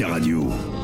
Radio. 0.00 0.81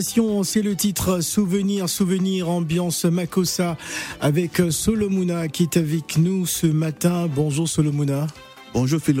C'est 0.00 0.62
le 0.62 0.74
titre 0.76 1.20
Souvenir, 1.20 1.88
Souvenir, 1.88 2.48
ambiance 2.48 3.04
Makossa 3.04 3.76
avec 4.22 4.62
Solomuna 4.70 5.48
qui 5.48 5.64
est 5.64 5.76
avec 5.76 6.16
nous 6.16 6.46
ce 6.46 6.66
matin. 6.66 7.28
Bonjour 7.34 7.68
Solomuna. 7.68 8.26
Bonjour 8.72 8.98
Phil. 8.98 9.20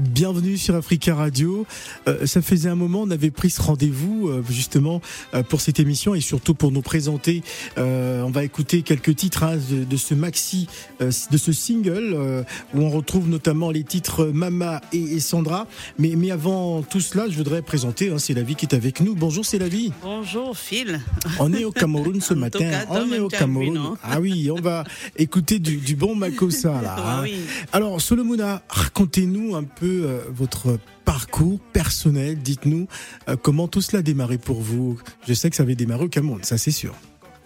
Bienvenue 0.00 0.56
sur 0.56 0.76
Africa 0.76 1.14
Radio. 1.14 1.66
Euh, 2.08 2.24
ça 2.24 2.40
faisait 2.40 2.70
un 2.70 2.74
moment, 2.74 3.02
on 3.02 3.10
avait 3.10 3.30
pris 3.30 3.50
ce 3.50 3.60
rendez-vous 3.60 4.28
euh, 4.28 4.42
justement 4.48 5.02
euh, 5.34 5.42
pour 5.42 5.60
cette 5.60 5.78
émission 5.78 6.14
et 6.14 6.22
surtout 6.22 6.54
pour 6.54 6.72
nous 6.72 6.80
présenter. 6.80 7.42
on 7.76 8.30
va 8.30 8.42
écouter 8.42 8.80
quelques 8.80 9.14
titres 9.14 9.42
hein, 9.42 9.58
de, 9.70 9.96
ce 9.98 10.14
maxi, 10.14 10.68
de 11.00 11.36
ce 11.36 11.52
single 11.52 12.44
où 12.74 12.80
on 12.80 12.88
retrouve 12.88 13.28
notamment 13.28 13.70
les 13.70 13.84
titres 13.84 14.24
Mama 14.26 14.80
et, 14.92 15.20
Sandra. 15.20 15.66
Mais, 15.98 16.14
mais 16.16 16.30
avant 16.30 16.82
tout 16.82 17.00
cela, 17.00 17.28
je 17.28 17.36
voudrais 17.36 17.60
présenter. 17.60 18.10
Hein, 18.10 18.18
c'est 18.18 18.34
la 18.34 18.42
vie 18.42 18.54
qui 18.54 18.64
est 18.64 18.74
avec 18.74 19.00
nous. 19.00 19.14
Bonjour, 19.14 19.44
c'est 19.44 19.58
la 19.58 19.68
vie. 19.68 19.92
Bonjour 20.02 20.56
Phil. 20.56 21.00
On 21.38 21.52
est 21.52 21.64
au 21.64 21.72
Cameroun 21.72 22.20
ce 22.22 22.32
matin. 22.44 22.64
on 22.88 23.12
est 23.12 23.18
au 23.18 23.28
Cameroun. 23.28 23.96
ah 24.02 24.20
oui, 24.20 24.50
on 24.50 24.60
va 24.60 24.84
écouter 25.16 25.58
du, 25.58 25.94
bon 25.94 26.14
Makossa 26.14 26.80
là. 26.80 26.96
Hein. 26.98 27.24
Alors 27.72 28.00
Solomona, 28.00 28.62
racontez-nous 28.70 29.56
un 29.56 29.64
peu 29.64 29.89
euh, 29.90 30.22
votre 30.30 30.78
parcours 31.04 31.60
personnel. 31.72 32.38
Dites-nous 32.38 32.88
euh, 33.28 33.36
comment 33.36 33.68
tout 33.68 33.80
cela 33.80 34.00
a 34.00 34.02
démarré 34.02 34.36
pour 34.38 34.60
vous. 34.60 34.98
Je 35.26 35.34
sais 35.34 35.50
que 35.50 35.56
ça 35.56 35.62
avait 35.62 35.74
démarré 35.74 36.04
au 36.04 36.08
Cameroun, 36.08 36.42
ça 36.42 36.58
c'est 36.58 36.70
sûr. 36.70 36.94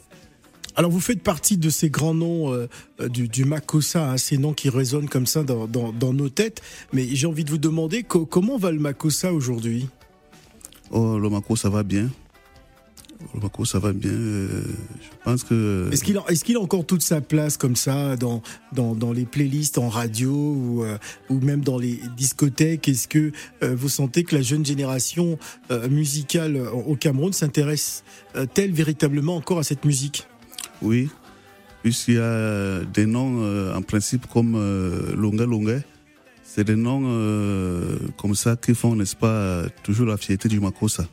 Alors 0.75 0.91
vous 0.91 1.01
faites 1.01 1.23
partie 1.23 1.57
de 1.57 1.71
ces 1.71 1.89
grands 1.89 2.15
noms 2.15 2.53
euh, 2.53 2.67
du, 3.09 3.29
du, 3.29 3.45
Makossa, 3.45 4.11
hein, 4.11 4.17
ces 4.17 4.39
noms 4.39 4.53
qui 4.53 4.71
résonnent 4.71 5.09
comme 5.09 5.27
ça 5.27 5.45
dans, 5.45 5.67
dans, 5.67 6.13
nos 6.13 6.29
têtes. 6.29 6.63
Mais 6.93 7.07
j'ai 7.13 7.29
envie 7.29 7.45
de 7.45 7.51
vous 7.51 7.59
demander 7.59 8.03
comment 8.03 8.59
va 8.59 8.73
le 8.73 8.81
Makossa 8.81 9.33
aujourd'hui? 9.33 9.89
Oh, 10.91 11.19
le 11.19 11.29
Makossa 11.31 11.69
va 11.69 11.85
bien. 11.85 12.09
Le 13.35 13.65
ça 13.65 13.79
va 13.79 13.93
bien. 13.93 14.11
Euh, 14.11 14.63
je 15.01 15.09
pense 15.25 15.43
que. 15.43 15.89
Est-ce 15.93 16.05
qu'il 16.05 16.17
a, 16.19 16.25
est 16.29 16.57
a, 16.57 16.61
encore 16.61 16.87
toute 16.87 17.03
sa 17.03 17.21
place 17.21 17.57
comme 17.57 17.75
ça 17.75 18.17
dans, 18.17 18.43
dans, 18.73 18.95
dans 18.95 19.13
les 19.13 19.25
playlists 19.25 19.79
en 19.79 19.89
radio 19.89 20.33
ou, 20.33 20.85
euh, 20.85 20.99
ou 21.29 21.41
même 21.41 21.63
dans 21.63 21.79
les 21.79 22.01
discothèques? 22.17 22.89
Est-ce 22.89 23.09
que 23.09 23.33
euh, 23.63 23.75
vous 23.75 23.89
sentez 23.89 24.23
que 24.23 24.37
la 24.37 24.43
jeune 24.43 24.65
génération 24.65 25.39
musicale 25.91 26.57
au 26.87 26.95
Cameroun 26.95 27.33
s'intéresse-t-elle 27.33 28.73
véritablement 28.73 29.37
encore 29.37 29.59
à 29.59 29.63
cette 29.63 29.85
musique? 29.85 30.27
Oui, 30.81 31.09
puisqu'il 31.83 32.15
y 32.15 32.19
a 32.19 32.85
des 32.85 33.07
noms 33.07 33.75
en 33.75 33.83
principe 33.83 34.27
comme 34.27 34.55
Longa 35.17 35.45
Longa. 35.45 35.81
C'est 36.45 36.65
des 36.65 36.77
noms 36.77 37.03
comme 38.17 38.35
ça 38.35 38.57
qui 38.57 38.75
font, 38.75 38.95
n'est-ce 38.95 39.17
pas, 39.17 39.65
toujours 39.83 40.07
la 40.07 40.17
fierté 40.17 40.49
du 40.49 40.61
Makossa. 40.61 41.07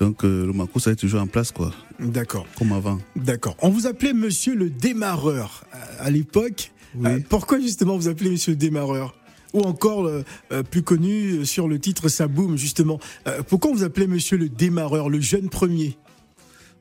Donc 0.00 0.24
euh, 0.24 0.46
le 0.46 0.52
Mako, 0.52 0.80
ça 0.80 0.90
est 0.92 0.96
toujours 0.96 1.20
en 1.20 1.26
place, 1.26 1.52
quoi. 1.52 1.72
D'accord. 2.00 2.46
Comme 2.58 2.72
avant. 2.72 2.98
D'accord. 3.14 3.54
On 3.60 3.68
vous 3.68 3.86
appelait 3.86 4.14
Monsieur 4.14 4.54
le 4.56 4.70
démarreur 4.70 5.64
à 5.98 6.10
l'époque. 6.10 6.72
Euh, 7.04 7.20
pourquoi 7.28 7.60
justement 7.60 7.96
vous 7.96 8.08
appelez 8.08 8.30
Monsieur 8.30 8.52
le 8.52 8.56
démarreur? 8.56 9.14
Ou 9.52 9.60
encore 9.60 10.06
euh, 10.06 10.22
plus 10.70 10.82
connu 10.82 11.44
sur 11.44 11.68
le 11.68 11.78
titre 11.78 12.08
Saboum 12.08 12.56
justement. 12.56 12.98
pourquoi 13.48 13.70
on 13.70 13.74
vous 13.74 13.84
appelait 13.84 14.06
Monsieur 14.06 14.38
le 14.38 14.48
démarreur, 14.48 15.10
le 15.10 15.20
jeune 15.20 15.50
premier? 15.50 15.98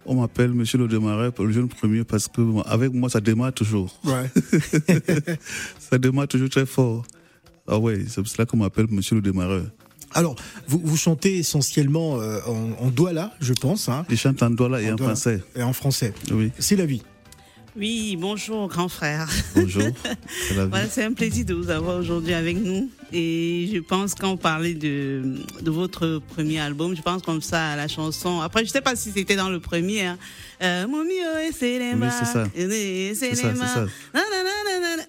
On 0.05 0.15
m'appelle 0.15 0.53
Monsieur 0.53 0.77
le 0.77 0.87
démarreur, 0.87 1.33
le 1.39 1.51
jeune 1.51 1.67
premier, 1.67 2.03
parce 2.05 2.27
que 2.27 2.41
avec 2.67 2.93
moi, 2.93 3.09
ça 3.09 3.19
démarre 3.19 3.53
toujours. 3.53 3.99
Ouais. 4.05 4.31
ça 5.79 5.97
démarre 5.97 6.27
toujours 6.27 6.49
très 6.49 6.65
fort. 6.65 7.05
Ah 7.67 7.77
ouais, 7.77 8.05
c'est 8.07 8.21
pour 8.21 8.27
cela 8.27 8.45
qu'on 8.45 8.57
m'appelle 8.57 8.87
Monsieur 8.89 9.15
le 9.15 9.21
démarreur. 9.21 9.65
Alors, 10.13 10.35
vous, 10.67 10.81
vous 10.83 10.97
chantez 10.97 11.37
essentiellement 11.37 12.19
euh, 12.19 12.39
en, 12.47 12.85
en, 12.85 12.89
douala, 12.89 13.33
je 13.39 13.53
pense. 13.53 13.89
Hein. 13.89 14.05
Je 14.09 14.15
chante 14.15 14.41
en 14.41 14.49
douala 14.49 14.81
et 14.81 14.91
en, 14.91 14.97
français. 14.97 15.43
Et 15.55 15.63
en 15.63 15.73
français. 15.73 16.13
Oui. 16.31 16.51
C'est 16.57 16.75
la 16.75 16.85
vie. 16.85 17.03
Oui, 17.75 18.17
bonjour 18.19 18.67
grand 18.67 18.89
frère. 18.89 19.29
Bonjour. 19.55 19.83
C'est 20.89 21.03
un 21.03 21.13
plaisir 21.13 21.45
de 21.45 21.53
vous 21.53 21.69
avoir 21.69 21.97
aujourd'hui 21.97 22.33
avec 22.33 22.57
nous. 22.57 22.89
Et 23.11 23.69
je 23.73 23.79
pense 23.79 24.13
quand 24.15 24.31
on 24.31 24.37
parlait 24.37 24.73
de, 24.73 25.23
de 25.61 25.71
votre 25.71 26.21
premier 26.33 26.59
album, 26.59 26.95
je 26.95 27.01
pense 27.01 27.21
comme 27.21 27.41
ça 27.41 27.69
à 27.69 27.75
la 27.75 27.87
chanson. 27.87 28.41
Après, 28.41 28.65
je 28.65 28.69
sais 28.69 28.81
pas 28.81 28.95
si 28.95 29.11
c'était 29.11 29.35
dans 29.35 29.49
le 29.49 29.59
premier. 29.59 30.05
Hein. 30.05 30.17
Euh, 30.61 30.85
c'est 31.57 31.79
Oui, 31.79 32.07
c'est 32.19 32.25
ça. 32.25 32.47
C'est 32.53 33.35
ça, 33.35 33.55
ça. 33.55 33.85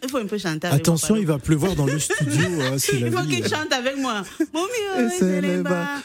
Il 0.03 0.09
faut 0.09 0.19
un 0.19 0.27
peu 0.27 0.39
chanter. 0.39 0.67
Avec 0.67 0.81
Attention, 0.81 1.17
il 1.17 1.27
va 1.27 1.39
pleuvoir 1.39 1.75
dans 1.75 1.87
le 1.87 1.99
studio. 1.99 2.47
Hein, 2.63 2.77
il 2.93 3.13
faut 3.13 3.25
qu'il 3.25 3.47
chante 3.47 3.73
avec 3.73 3.97
moi. 3.99 4.23
Mon 4.53 4.63
mieux, 4.63 5.11
c'est 5.19 5.41
les 5.41 5.59
bas. 5.59 6.01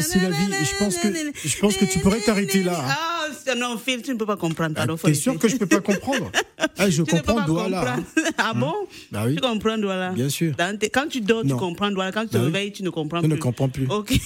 Ne. 0.00 0.04
Ah, 0.04 0.08
c'est 0.12 0.20
la 0.20 0.30
vie. 0.30 0.64
Je 0.64 0.78
pense 0.78 0.96
que, 0.96 1.08
je 1.44 1.58
pense 1.58 1.76
que 1.76 1.84
tu 1.84 1.98
pourrais 1.98 2.20
t'arrêter 2.20 2.62
là. 2.62 2.78
Hein. 2.78 2.94
Ah, 3.48 3.54
non, 3.56 3.78
Phil, 3.78 4.02
tu 4.02 4.12
ne 4.12 4.16
peux 4.16 4.26
pas 4.26 4.36
comprendre. 4.36 4.74
Ah, 4.78 4.86
T'es 5.02 5.14
sûr 5.14 5.38
que 5.38 5.48
je 5.48 5.54
ne 5.54 5.58
peux 5.58 5.66
pas 5.66 5.80
comprendre 5.80 6.30
ah, 6.78 6.90
Je 6.90 7.02
comprends 7.02 7.44
Douala. 7.46 7.94
Hein. 7.94 8.04
Ah 8.42 8.54
bon 8.54 8.72
bah 9.10 9.24
oui. 9.26 9.34
Tu 9.34 9.40
comprends 9.40 9.76
Douala 9.76 10.10
Bien 10.10 10.28
sûr. 10.28 10.54
Quand 10.92 11.08
tu 11.08 11.20
dors, 11.20 11.42
tu 11.42 11.54
comprends 11.54 11.90
Douala. 11.90 12.12
Quand 12.12 12.22
tu 12.22 12.28
te 12.28 12.38
bah 12.38 12.44
réveilles, 12.44 12.72
tu 12.72 12.82
ne 12.82 12.90
comprends 12.90 13.20
plus. 13.20 13.28
Je 13.28 13.34
ne 13.34 13.40
comprends 13.40 13.68
plus. 13.68 13.86
Ok. 13.88 14.18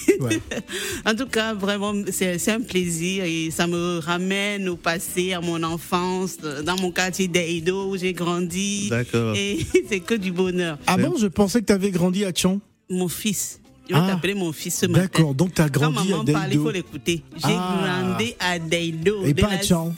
en 1.05 1.15
tout 1.15 1.27
cas, 1.27 1.53
vraiment, 1.53 1.93
c'est 2.11 2.49
un 2.49 2.61
plaisir 2.61 3.25
et 3.25 3.51
ça 3.51 3.67
me 3.67 3.99
ramène 3.99 4.69
au 4.69 4.75
passé, 4.75 5.33
à 5.33 5.41
mon 5.41 5.61
enfance, 5.63 6.37
dans 6.37 6.75
mon 6.77 6.91
quartier 6.91 7.27
d'Eido 7.27 7.89
où 7.89 7.97
j'ai 7.97 8.13
grandi. 8.13 8.89
D'accord. 8.89 9.35
Et 9.35 9.65
c'est 9.89 9.99
que 9.99 10.15
du 10.15 10.31
bonheur. 10.31 10.77
Ah 10.87 10.97
bon 10.97 11.15
Je 11.17 11.27
pensais 11.27 11.61
que 11.61 11.65
tu 11.65 11.73
avais 11.73 11.91
grandi 11.91 12.25
à 12.25 12.31
Tchon. 12.31 12.61
Mon 12.89 13.07
fils. 13.07 13.59
Je 13.87 13.93
vais 13.93 13.99
ah, 14.03 14.07
t'appeler 14.07 14.33
mon 14.33 14.51
fils 14.51 14.79
ce 14.79 14.85
matin. 14.87 15.03
D'accord, 15.03 15.35
donc 15.35 15.53
tu 15.53 15.61
as 15.61 15.69
grandi 15.69 15.95
Quand 15.95 16.03
maman 16.03 16.21
à 16.21 16.23
Deido. 16.23 16.33
parle, 16.33 16.53
il 16.53 16.59
faut 16.59 16.71
l'écouter. 16.71 17.23
J'ai 17.35 17.43
ah. 17.45 18.07
grandi 18.13 18.35
à 18.39 18.59
Deido. 18.59 19.23
Et 19.23 19.33
de 19.33 19.41
pas 19.41 19.49
à 19.49 19.57
Tchang. 19.57 19.93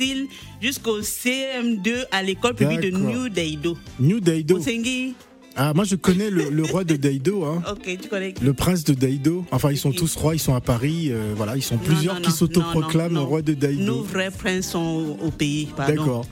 jusqu'au 0.62 1.00
CM2 1.02 2.06
à 2.12 2.22
l'école 2.22 2.56
publique 2.56 2.82
de 2.82 2.90
New 2.90 3.30
Deido. 3.30 3.78
New 4.00 4.20
Deido. 4.20 4.58
Osengi. 4.58 5.14
Ah, 5.60 5.74
moi 5.74 5.86
je 5.86 5.96
connais 5.96 6.30
le, 6.30 6.50
le 6.52 6.64
roi 6.66 6.84
de 6.84 6.96
Daido. 6.96 7.44
Hein. 7.44 7.64
Ok, 7.72 7.98
tu 8.00 8.10
connais. 8.10 8.36
Le 8.42 8.54
prince 8.54 8.84
de 8.84 8.94
Daido. 8.94 9.44
Enfin, 9.52 9.72
ils 9.72 9.78
sont 9.78 9.92
tous 9.92 10.16
rois, 10.16 10.36
ils 10.36 10.40
sont 10.40 10.54
à 10.54 10.62
Paris. 10.62 11.08
Euh, 11.10 11.34
voilà, 11.36 11.56
ils 11.56 11.64
sont 11.64 11.78
plusieurs 11.78 12.16
non, 12.16 12.20
non, 12.20 12.26
qui 12.28 12.32
s'autoproclament 12.32 13.18
roi 13.18 13.42
de 13.42 13.56
Daido. 13.56 13.82
Nos 13.82 14.04
vrais 14.04 14.30
princes 14.30 14.70
sont 14.72 15.18
au 15.20 15.32
pays, 15.32 15.70
pardon. 15.76 15.96
D'accord. 15.96 16.26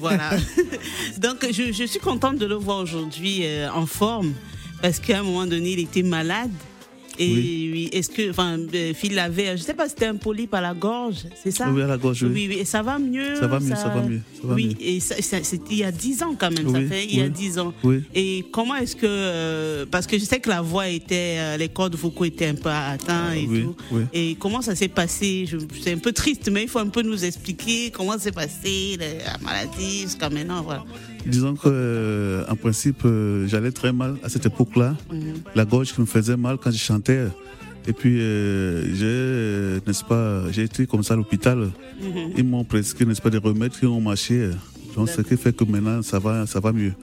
voilà. 0.00 0.30
Donc, 1.18 1.46
je, 1.48 1.72
je, 1.72 1.84
suis 1.84 2.00
contente 2.00 2.38
de 2.38 2.46
le 2.46 2.56
voir 2.56 2.78
aujourd'hui 2.78 3.42
euh, 3.44 3.70
en 3.70 3.86
forme 3.86 4.32
parce 4.82 4.98
qu'à 4.98 5.20
un 5.20 5.22
moment 5.22 5.46
donné, 5.46 5.72
il 5.72 5.80
était 5.80 6.02
malade. 6.02 6.50
Et 7.18 7.70
oui. 7.72 7.88
est-ce 7.92 8.10
que, 8.10 8.30
enfin, 8.30 8.58
euh, 8.58 8.94
Phil 8.94 9.14
l'avait, 9.14 9.56
je 9.56 9.62
sais 9.62 9.74
pas, 9.74 9.88
c'était 9.88 10.06
un 10.06 10.16
polype 10.16 10.54
à 10.54 10.60
la 10.60 10.74
gorge, 10.74 11.26
c'est 11.42 11.50
ça? 11.50 11.70
Oui, 11.70 11.82
à 11.82 11.86
la 11.86 11.96
gorge, 11.96 12.22
oui. 12.22 12.48
oui. 12.48 12.58
Et 12.58 12.64
ça 12.64 12.82
va 12.82 12.98
mieux? 12.98 13.36
Ça 13.36 13.46
va 13.46 13.60
mieux, 13.60 13.74
ça, 13.74 13.88
va 13.88 14.02
mieux. 14.02 14.20
Ça 14.40 14.46
va 14.46 14.54
oui, 14.54 14.68
mieux. 14.68 14.86
et 14.86 15.00
c'était 15.00 15.70
il 15.70 15.78
y 15.78 15.84
a 15.84 15.92
10 15.92 16.22
ans 16.22 16.36
quand 16.38 16.50
même, 16.50 16.66
oui, 16.66 16.72
ça 16.72 16.88
fait 16.88 17.04
il 17.04 17.18
y 17.18 17.22
a 17.22 17.28
10 17.28 17.58
ans. 17.58 17.72
Oui. 17.82 18.02
Et 18.14 18.44
comment 18.52 18.76
est-ce 18.76 18.96
que, 18.96 19.06
euh, 19.06 19.86
parce 19.90 20.06
que 20.06 20.18
je 20.18 20.24
sais 20.24 20.40
que 20.40 20.48
la 20.48 20.62
voix 20.62 20.88
était, 20.88 21.36
euh, 21.38 21.56
les 21.56 21.68
cordes 21.68 21.96
vocaux 21.96 22.24
étaient 22.24 22.48
un 22.48 22.54
peu 22.54 22.70
atteints 22.70 23.32
et 23.32 23.46
oui, 23.46 23.62
tout. 23.62 23.76
Oui. 23.90 24.02
Et 24.12 24.36
comment 24.38 24.62
ça 24.62 24.74
s'est 24.74 24.88
passé? 24.88 25.46
C'est 25.82 25.92
un 25.92 25.98
peu 25.98 26.12
triste, 26.12 26.50
mais 26.50 26.62
il 26.64 26.68
faut 26.68 26.78
un 26.78 26.88
peu 26.88 27.02
nous 27.02 27.24
expliquer 27.24 27.90
comment 27.90 28.18
s'est 28.18 28.32
passé 28.32 28.98
la 28.98 29.38
maladie 29.38 30.02
jusqu'à 30.02 30.30
maintenant, 30.30 30.62
voilà. 30.62 30.84
Disons 31.26 31.54
que, 31.56 31.68
euh, 31.68 32.44
en 32.48 32.56
principe, 32.56 33.02
euh, 33.04 33.46
j'allais 33.48 33.72
très 33.72 33.92
mal 33.92 34.16
à 34.22 34.28
cette 34.28 34.46
époque-là. 34.46 34.90
-hmm. 35.10 35.34
La 35.54 35.64
gorge 35.64 35.92
me 35.98 36.06
faisait 36.06 36.36
mal 36.36 36.56
quand 36.62 36.70
je 36.70 36.78
chantais. 36.90 37.26
Et 37.88 37.92
puis, 37.92 38.16
euh, 38.20 38.94
j'ai, 38.98 39.80
n'est-ce 39.86 40.04
pas, 40.04 40.50
j'ai 40.52 40.64
été 40.70 40.86
comme 40.86 41.02
ça 41.06 41.14
à 41.14 41.16
l'hôpital. 41.16 41.58
-hmm. 41.58 42.38
Ils 42.38 42.44
m'ont 42.50 42.64
prescrit, 42.64 43.04
n'est-ce 43.06 43.22
pas, 43.26 43.30
des 43.36 43.42
remèdes 43.50 43.74
qui 43.78 43.86
ont 43.86 44.00
marché. 44.00 44.38
Donc, 44.94 45.08
ce 45.16 45.20
qui 45.28 45.36
fait 45.36 45.54
que 45.58 45.64
maintenant, 45.64 46.00
ça 46.10 46.18
va, 46.18 46.34
ça 46.52 46.58
va 46.64 46.70
mieux. 46.72 46.94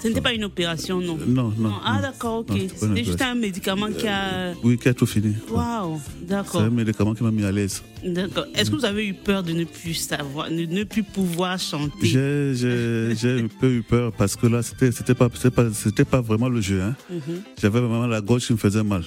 Ce 0.00 0.08
n'était 0.08 0.20
pas 0.20 0.32
une 0.32 0.44
opération, 0.44 1.00
non 1.00 1.18
Non, 1.26 1.52
non. 1.58 1.72
Ah, 1.84 2.00
d'accord, 2.00 2.38
ok. 2.40 2.56
C'était 2.76 3.04
juste 3.04 3.22
un 3.22 3.34
médicament 3.34 3.88
qui 3.90 4.06
a. 4.06 4.52
Oui, 4.62 4.78
qui 4.78 4.88
a 4.88 4.94
tout 4.94 5.06
fini. 5.06 5.34
Waouh, 5.50 6.00
d'accord. 6.22 6.60
C'est 6.60 6.66
un 6.66 6.70
médicament 6.70 7.14
qui 7.14 7.22
m'a 7.24 7.30
mis 7.30 7.44
à 7.44 7.52
l'aise. 7.52 7.82
D'accord. 8.04 8.46
Est-ce 8.54 8.70
que 8.70 8.76
vous 8.76 8.84
avez 8.84 9.06
eu 9.06 9.14
peur 9.14 9.42
de 9.42 9.52
ne 9.52 9.64
plus 9.64 9.94
savoir, 9.94 10.48
de 10.50 10.66
ne 10.66 10.84
plus 10.84 11.02
pouvoir 11.02 11.58
chanter? 11.58 12.06
J'ai 12.06 13.40
un 13.44 13.48
peu 13.60 13.70
eu 13.70 13.82
peur 13.82 14.12
parce 14.12 14.36
que 14.36 14.46
là, 14.46 14.62
c'était 14.62 14.92
c'était 14.92 15.14
pas 15.14 15.28
pas 15.28 16.04
pas 16.10 16.20
vraiment 16.20 16.48
le 16.48 16.60
jeu. 16.60 16.80
Hein. 16.80 16.94
Mm 17.10 17.16
-hmm. 17.16 17.60
J'avais 17.60 17.80
vraiment 17.80 18.06
la 18.06 18.20
gorge 18.20 18.46
qui 18.46 18.52
me 18.52 18.58
faisait 18.58 18.84
mal. 18.84 19.04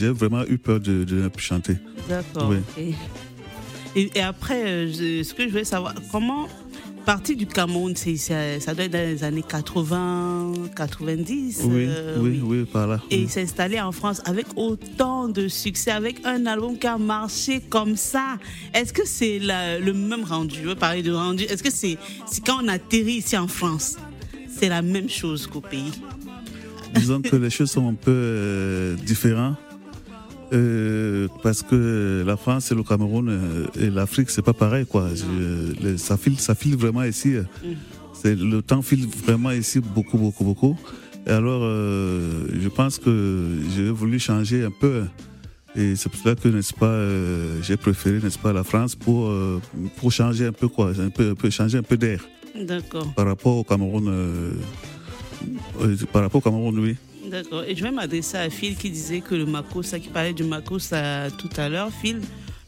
J'ai 0.00 0.10
vraiment 0.10 0.44
eu 0.46 0.58
peur 0.58 0.78
de, 0.80 1.04
de 1.04 1.14
ne 1.24 1.28
plus 1.28 1.44
chanter. 1.44 1.76
D'accord. 2.08 2.48
Oui. 2.50 2.58
Okay. 2.72 2.94
Et, 3.96 4.10
et, 4.14 4.20
après, 4.20 4.88
je, 4.88 5.22
ce 5.22 5.32
que 5.34 5.42
je 5.44 5.48
voulais 5.48 5.64
savoir, 5.64 5.94
comment 6.12 6.46
partie 7.08 7.36
du 7.36 7.46
Cameroun, 7.46 7.96
ça, 7.96 8.60
ça 8.60 8.74
doit 8.74 8.84
être 8.84 8.92
dans 8.92 8.98
les 8.98 9.24
années 9.24 9.42
80, 9.42 10.52
90. 10.76 11.62
Oui, 11.64 11.86
euh, 11.88 12.18
oui, 12.20 12.42
oui, 12.44 12.64
par 12.66 12.86
là. 12.86 13.00
Et 13.10 13.16
oui. 13.16 13.22
il 13.22 13.30
s'est 13.30 13.40
installé 13.40 13.80
en 13.80 13.92
France 13.92 14.20
avec 14.26 14.44
autant 14.56 15.26
de 15.26 15.48
succès, 15.48 15.90
avec 15.90 16.20
un 16.26 16.44
album 16.44 16.78
qui 16.78 16.86
a 16.86 16.98
marché 16.98 17.62
comme 17.62 17.96
ça. 17.96 18.36
Est-ce 18.74 18.92
que 18.92 19.06
c'est 19.06 19.38
le 19.38 19.92
même 19.92 20.22
rendu? 20.22 20.56
Je 20.62 20.68
veux 20.68 20.74
parler 20.74 21.02
de 21.02 21.10
rendu. 21.10 21.44
Est-ce 21.44 21.62
que 21.62 21.70
c'est 21.70 21.96
quand 22.44 22.62
on 22.62 22.68
atterrit 22.68 23.14
ici 23.14 23.38
en 23.38 23.48
France, 23.48 23.96
c'est 24.46 24.68
la 24.68 24.82
même 24.82 25.08
chose 25.08 25.46
qu'au 25.46 25.62
pays? 25.62 25.92
Disons 26.94 27.22
que 27.22 27.36
les 27.36 27.48
choses 27.48 27.70
sont 27.70 27.88
un 27.88 27.94
peu 27.94 28.10
euh, 28.12 28.96
différentes. 28.96 29.56
Euh, 30.52 31.28
parce 31.42 31.62
que 31.62 32.24
la 32.26 32.38
France 32.38 32.72
et 32.72 32.74
le 32.74 32.82
Cameroun 32.82 33.28
euh, 33.28 33.66
et 33.78 33.90
l'Afrique 33.90 34.30
c'est 34.30 34.42
pas 34.42 34.54
pareil 34.54 34.86
quoi. 34.86 35.08
Je, 35.14 35.96
ça 35.98 36.16
file, 36.16 36.40
ça 36.40 36.54
file 36.54 36.76
vraiment 36.76 37.02
ici. 37.04 37.34
Mm. 37.34 37.66
C'est 38.14 38.34
le 38.34 38.62
temps 38.62 38.80
file 38.80 39.06
vraiment 39.06 39.50
ici 39.50 39.80
beaucoup 39.80 40.16
beaucoup 40.16 40.44
beaucoup. 40.44 40.76
Et 41.26 41.30
alors 41.30 41.60
euh, 41.62 42.46
je 42.58 42.68
pense 42.68 42.98
que 42.98 43.46
j'ai 43.76 43.90
voulu 43.90 44.18
changer 44.18 44.64
un 44.64 44.70
peu. 44.70 45.04
Et 45.76 45.96
c'est 45.96 46.08
pour 46.08 46.18
cela 46.18 46.34
que 46.34 46.48
n'est-ce 46.48 46.72
pas, 46.72 46.86
euh, 46.86 47.60
j'ai 47.62 47.76
préféré 47.76 48.18
n'est-ce 48.20 48.38
pas 48.38 48.54
la 48.54 48.64
France 48.64 48.94
pour 48.94 49.28
euh, 49.28 49.60
pour 49.98 50.10
changer 50.10 50.46
un 50.46 50.52
peu 50.52 50.68
quoi, 50.68 50.92
un 50.98 51.10
peu, 51.10 51.30
un 51.30 51.34
peu 51.34 51.50
changer 51.50 51.76
un 51.76 51.82
peu 51.82 51.98
d'air. 51.98 52.24
D'accord. 52.58 53.12
Par 53.14 53.26
rapport 53.26 53.58
au 53.58 53.64
Cameroun, 53.64 54.10
par 56.10 56.22
rapport 56.22 56.38
au 56.38 56.50
Cameroun 56.50 56.78
oui. 56.78 56.96
D'accord. 57.30 57.64
Et 57.64 57.74
je 57.76 57.82
vais 57.82 57.90
m'adresser 57.90 58.36
à 58.36 58.50
Phil 58.50 58.76
qui 58.76 58.90
disait 58.90 59.20
que 59.20 59.34
le 59.34 59.46
Makossa, 59.46 59.98
qui 59.98 60.08
parlait 60.08 60.32
du 60.32 60.44
Makossa 60.44 61.30
tout 61.38 61.50
à 61.56 61.68
l'heure. 61.68 61.90
Phil, 62.02 62.20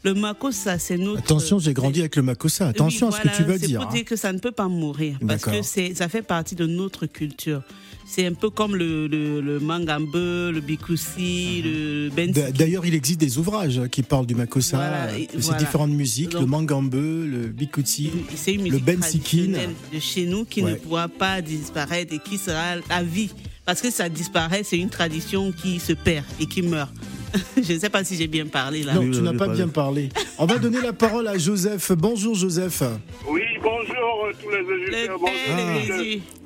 le 0.03 0.13
Makossa, 0.13 0.79
c'est 0.79 0.97
notre. 0.97 1.19
Attention, 1.19 1.59
j'ai 1.59 1.73
grandi 1.73 1.99
avec 1.99 2.15
le 2.15 2.21
Makossa. 2.23 2.67
Attention 2.67 3.09
oui, 3.09 3.13
à 3.13 3.17
ce 3.17 3.21
que 3.27 3.35
tu 3.35 3.43
vas 3.43 3.57
dire. 3.57 3.79
C'est 3.79 3.85
pour 3.85 3.93
dire 3.93 4.05
que 4.05 4.15
ça 4.15 4.33
ne 4.33 4.39
peut 4.39 4.51
pas 4.51 4.67
mourir. 4.67 5.17
Parce 5.27 5.43
que 5.43 5.61
ça 5.61 6.09
fait 6.09 6.21
partie 6.23 6.55
de 6.55 6.65
notre 6.65 7.05
culture. 7.05 7.61
c'est 8.05 8.25
un 8.25 8.33
peu 8.33 8.49
comme 8.49 8.75
le, 8.75 9.07
le, 9.07 9.41
le 9.41 9.59
mangambe, 9.59 10.13
le 10.15 10.59
bikoussi, 10.59 11.61
le 11.63 12.09
ben. 12.09 12.31
D'ailleurs, 12.31 12.85
il 12.85 12.93
existe 12.93 13.19
des 13.19 13.37
ouvrages 13.37 13.81
qui 13.91 14.03
parlent 14.03 14.25
du 14.25 14.35
makossa, 14.35 15.07
de 15.33 15.39
ces 15.41 15.53
différentes 15.55 15.91
musiques, 15.91 16.33
le 16.33 16.45
mangambe, 16.45 16.93
le 16.93 17.47
bikoussi, 17.47 18.11
le 18.47 18.79
bensikin. 18.79 19.53
de 19.93 19.99
chez 19.99 20.25
nous 20.25 20.45
qui 20.45 20.63
ne 20.63 20.75
pourra 20.75 21.07
pas 21.07 21.41
disparaître 21.41 22.13
et 22.13 22.19
qui 22.19 22.37
sera 22.37 22.75
à 22.89 23.03
vie. 23.03 23.29
Parce 23.71 23.81
que 23.81 23.89
ça 23.89 24.09
disparaît, 24.09 24.63
c'est 24.63 24.77
une 24.77 24.89
tradition 24.89 25.53
qui 25.53 25.79
se 25.79 25.93
perd 25.93 26.25
et 26.41 26.45
qui 26.45 26.61
meurt. 26.61 26.91
Je 27.55 27.71
ne 27.71 27.79
sais 27.79 27.89
pas 27.89 28.03
si 28.03 28.17
j'ai 28.17 28.27
bien 28.27 28.45
parlé 28.45 28.83
là. 28.83 28.95
Non, 28.95 29.09
tu 29.09 29.21
n'as 29.21 29.31
pas 29.31 29.47
bien 29.47 29.69
parlé. 29.69 30.09
On 30.37 30.45
va 30.45 30.57
donner 30.57 30.81
la 30.81 30.91
parole 30.91 31.25
à 31.25 31.37
Joseph. 31.37 31.93
Bonjour 31.93 32.35
Joseph. 32.35 32.83
Oui, 33.29 33.43
bonjour 33.63 34.25
euh, 34.25 34.33
tous 34.43 34.49
les 34.49 34.59
auditeurs. 34.59 35.17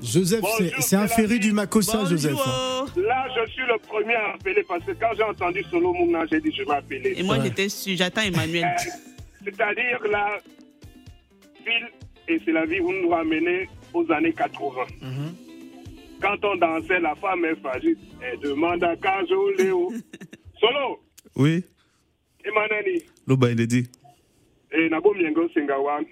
Joseph, 0.03 0.45
c'est 0.81 0.97
un 0.97 1.07
ferry 1.07 1.39
du 1.39 1.51
Makossa, 1.51 2.05
Joseph. 2.05 2.33
Là, 2.95 3.25
je 3.35 3.51
suis 3.53 3.63
le 3.63 3.79
premier 3.87 4.13
à 4.13 4.35
appeler 4.35 4.63
parce 4.67 4.85
que 4.85 4.91
quand 4.91 5.09
j'ai 5.17 5.23
entendu 5.23 5.65
Solo 5.71 5.93
Mouna, 5.93 6.27
j'ai 6.31 6.39
dit 6.39 6.53
je 6.55 6.61
vais 6.61 6.75
appeler. 6.75 7.15
Et 7.17 7.23
moi, 7.23 7.39
j'étais 7.41 7.69
j'attends 7.95 8.21
Emmanuel. 8.21 8.65
Euh, 8.65 8.91
c'est-à-dire 9.45 9.99
la 10.11 10.37
ville, 11.65 11.87
et 12.27 12.39
c'est 12.45 12.51
la 12.51 12.67
vie, 12.67 12.77
vous 12.77 12.93
nous 12.93 13.09
ramenez 13.09 13.67
aux 13.95 14.05
années 14.11 14.33
80. 14.33 14.83
Quand 16.21 16.43
on 16.43 16.55
dansait, 16.55 16.99
la 16.99 17.15
femme 17.15 17.45
est 17.45 17.55
fragile. 17.55 17.97
Elle 18.21 18.39
demande 18.39 18.83
à 18.83 18.95
Kajo 18.95 19.51
Léo. 19.57 19.91
Solo. 20.59 20.99
Oui. 21.35 21.63
Emanani. 22.43 23.01
Loba 23.27 23.51
il 23.51 23.67
dit. 23.67 23.87
Et 24.71 24.89
Nabo 24.89 25.13
Miengo 25.13 25.47
Sengawan. 25.53 26.05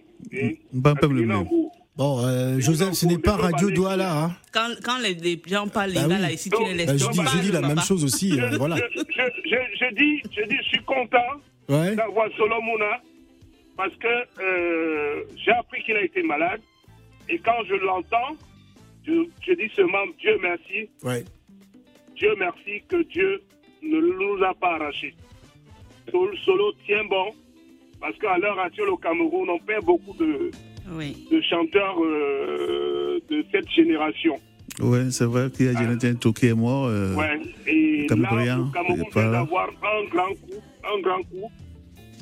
Bon, 1.95 2.25
euh, 2.25 2.60
Joseph, 2.60 2.93
ce 2.93 3.05
n'est 3.05 3.19
pas 3.19 3.36
Radio 3.36 3.69
Douala. 3.69 4.24
Hein. 4.24 4.31
Quand, 4.51 4.69
quand 4.83 4.98
les, 4.98 5.13
les, 5.13 5.39
gens 5.45 5.67
parlent 5.67 5.93
bah 5.93 6.07
là, 6.07 6.31
ici, 6.31 6.50
tu 6.50 6.63
les 6.63 6.74
laisses. 6.74 6.88
Bah, 6.88 6.98
je, 6.98 7.10
dis, 7.10 7.38
je 7.38 7.41
dis 7.41 7.51
la 7.51 7.62
même 7.62 7.79
chose 7.81 8.03
aussi. 8.03 8.39
Euh, 8.39 8.57
voilà. 8.57 8.77
Je, 8.77 9.00
je, 9.00 9.55
je, 9.79 9.93
dis, 9.93 10.22
je 10.36 10.48
dis, 10.48 10.57
je 10.57 10.67
suis 10.69 10.83
content 10.86 11.17
ouais. 11.69 11.95
d'avoir 11.95 12.29
Solomona 12.36 13.00
parce 13.77 13.93
que 13.98 14.07
euh, 14.07 15.24
j'ai 15.43 15.51
appris 15.51 15.83
qu'il 15.83 15.95
a 15.95 16.03
été 16.03 16.24
malade. 16.24 16.62
Et 17.29 17.38
quand 17.38 17.63
je 17.69 17.75
l'entends, 17.75 18.38
je, 19.05 19.25
je, 19.45 19.53
dis 19.53 19.69
seulement 19.75 20.05
Dieu 20.19 20.38
merci. 20.41 20.89
Ouais. 21.03 21.24
Dieu 22.15 22.33
merci 22.38 22.81
que 22.88 23.03
Dieu 23.03 23.41
ne 23.81 24.00
nous 24.00 24.43
a 24.43 24.53
pas 24.53 24.75
arrachés. 24.75 25.15
Solo 26.45 26.74
tient 26.86 27.03
bon 27.05 27.31
parce 28.00 28.17
qu'à 28.17 28.38
l'heure 28.38 28.60
actuelle 28.60 28.89
au 28.89 28.98
Cameroun, 28.98 29.50
on 29.50 29.60
perd 29.60 29.86
beaucoup 29.86 30.13
de, 30.19 30.51
oui. 30.91 31.25
de 31.31 31.41
chanteurs 31.41 31.95
euh, 32.03 33.19
de 33.29 33.45
cette 33.51 33.69
génération. 33.69 34.36
Oui, 34.81 35.12
c'est 35.12 35.25
vrai 35.25 35.50
qu'il 35.50 35.67
y 35.67 35.69
a 35.69 35.74
Jonathan 35.74 36.13
ah. 36.13 36.29
qui 36.36 36.48
est 36.48 36.53
mort. 36.53 36.88
Euh, 36.88 37.15
ouais. 37.15 37.39
Et 37.67 38.07
là, 38.10 38.15
le 38.15 38.74
Cameroun 38.74 39.10
vient 39.13 39.31
d'avoir 39.31 39.69
un 39.69 40.10
grand 40.10 40.33
coup. 40.33 40.62
Un 40.83 41.01
grand 41.01 41.22
coup. 41.24 41.51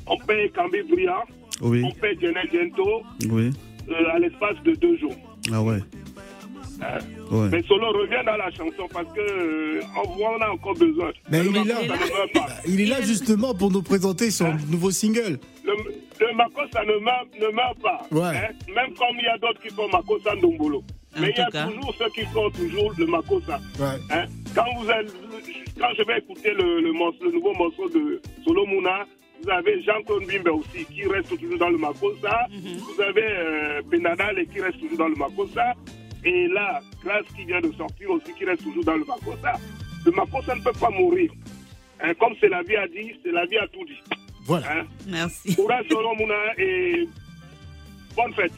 On 0.05 0.17
paye 0.17 0.51
Cambi 0.51 0.83
Bria. 0.83 1.23
Oui. 1.61 1.83
On 1.83 1.91
paye 1.91 2.17
Jonathan 2.21 2.47
Gento. 2.51 3.03
Oui. 3.29 3.51
Euh, 3.89 4.15
à 4.15 4.19
l'espace 4.19 4.61
de 4.63 4.75
deux 4.75 4.97
jours. 4.97 5.15
Ah 5.51 5.61
ouais. 5.61 5.79
Hein? 6.81 6.99
Ouais. 7.31 7.49
Mais 7.51 7.61
Solo 7.63 7.87
revient 7.91 8.23
dans 8.25 8.37
la 8.37 8.49
chanson 8.51 8.87
parce 8.91 9.07
que 9.13 9.19
euh, 9.21 9.81
on 10.19 10.41
a 10.41 10.49
encore 10.49 10.73
besoin. 10.75 11.11
Mais 11.29 11.39
il 11.45 11.55
est, 11.57 11.63
là, 11.63 11.75
il 12.65 12.81
est 12.81 12.85
là 12.85 13.01
justement 13.01 13.53
pour 13.53 13.71
nous 13.71 13.81
présenter 13.83 14.31
son 14.31 14.45
hein? 14.45 14.57
nouveau 14.69 14.91
single. 14.91 15.39
Le, 15.63 15.73
le 16.19 16.35
Mako, 16.35 16.61
ça 16.73 16.83
ne 16.83 16.97
meurt, 16.99 17.27
ne 17.39 17.47
meurt 17.55 17.79
pas. 17.81 18.01
Ouais. 18.11 18.37
Hein? 18.37 18.53
Même 18.75 18.93
comme 18.95 19.15
il 19.19 19.23
y 19.25 19.27
a 19.27 19.37
d'autres 19.37 19.61
qui 19.61 19.69
font 19.69 19.87
Mako 19.89 20.19
Sandombolo. 20.23 20.83
Mais 21.19 21.29
il 21.29 21.37
y 21.37 21.41
a 21.41 21.51
cas. 21.51 21.67
toujours 21.67 21.93
ceux 21.97 22.09
qui 22.09 22.21
font 22.27 22.49
toujours 22.51 22.93
le 22.97 23.05
Makosa. 23.05 23.59
Ouais. 23.79 23.99
Hein? 24.11 24.25
Quand, 24.55 24.63
vous 24.79 24.89
avez, 24.89 25.07
quand 25.79 25.89
je 25.97 26.03
vais 26.03 26.19
écouter 26.19 26.53
le, 26.53 26.81
le, 26.81 26.93
morceau, 26.93 27.25
le 27.25 27.31
nouveau 27.33 27.53
morceau 27.53 27.89
de 27.89 28.21
Solo 28.45 28.65
Mouna, 28.65 29.05
vous 29.43 29.49
avez 29.49 29.81
Jean-Claude 29.83 30.25
Bimbe 30.25 30.47
aussi 30.55 30.85
qui 30.85 31.05
reste 31.07 31.37
toujours 31.37 31.57
dans 31.57 31.69
le 31.69 31.77
Makosa. 31.77 32.47
Mm 32.49 32.55
-hmm. 32.59 32.77
Vous 32.77 33.01
avez 33.01 33.23
euh, 33.27 33.81
Penadal 33.91 34.35
qui 34.53 34.61
reste 34.61 34.79
toujours 34.79 34.97
dans 34.97 35.09
le 35.09 35.15
Makosa. 35.15 35.73
Et 36.23 36.47
là, 36.47 36.81
classe 37.01 37.25
qui 37.35 37.45
vient 37.45 37.61
de 37.61 37.71
sortir 37.73 38.09
aussi, 38.11 38.33
qui 38.37 38.45
reste 38.45 38.63
toujours 38.63 38.83
dans 38.83 38.95
le 38.95 39.05
Makossa. 39.05 39.53
Le 40.05 40.11
Makossa 40.11 40.55
ne 40.55 40.61
peut 40.61 40.77
pas 40.79 40.89
mourir. 40.89 41.31
Hein, 42.03 42.13
comme 42.19 42.33
c'est 42.39 42.49
la 42.49 42.63
vie 42.63 42.75
a 42.75 42.87
dit, 42.87 43.13
c'est 43.23 43.31
la 43.31 43.45
vie 43.45 43.57
a 43.57 43.67
tout 43.67 43.85
dit. 43.85 44.17
Voilà. 44.45 44.71
Hein? 44.71 44.83
Merci. 45.07 45.55
Courage, 45.55 45.85
Mouna, 46.17 46.33
et 46.57 47.07
bonne 48.15 48.33
fête. 48.33 48.53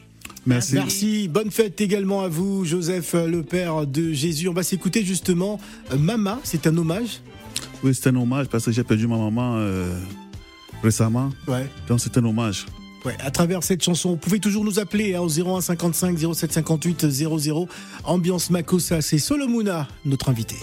Merci. 0.46 0.74
Merci. 0.74 1.28
Bonne 1.28 1.50
fête 1.50 1.80
également 1.80 2.22
à 2.22 2.28
vous, 2.28 2.64
Joseph, 2.64 3.14
le 3.14 3.42
père 3.42 3.86
de 3.86 4.12
Jésus. 4.12 4.48
On 4.48 4.52
va 4.52 4.62
s'écouter 4.62 5.02
justement 5.02 5.58
Mama. 5.96 6.38
C'est 6.42 6.66
un 6.66 6.76
hommage 6.76 7.20
Oui, 7.82 7.94
c'est 7.94 8.10
un 8.10 8.16
hommage 8.16 8.46
parce 8.48 8.66
que 8.66 8.72
j'ai 8.72 8.84
perdu 8.84 9.06
ma 9.06 9.16
maman 9.16 9.56
euh, 9.56 9.98
récemment. 10.82 11.30
Ouais. 11.46 11.66
Donc 11.88 12.00
c'est 12.00 12.16
un 12.18 12.24
hommage. 12.24 12.66
Ouais, 13.04 13.16
à 13.20 13.30
travers 13.30 13.62
cette 13.62 13.82
chanson, 13.82 14.10
vous 14.10 14.16
pouvez 14.16 14.40
toujours 14.40 14.64
nous 14.64 14.78
appeler 14.78 15.14
hein, 15.14 15.20
au 15.20 15.28
01 15.28 15.60
55 15.60 16.18
07 16.34 16.52
58 16.52 17.10
00. 17.10 17.68
Ambiance 18.04 18.50
Makossa, 18.50 19.02
c'est 19.02 19.18
Solomuna, 19.18 19.86
notre 20.06 20.30
invité. 20.30 20.56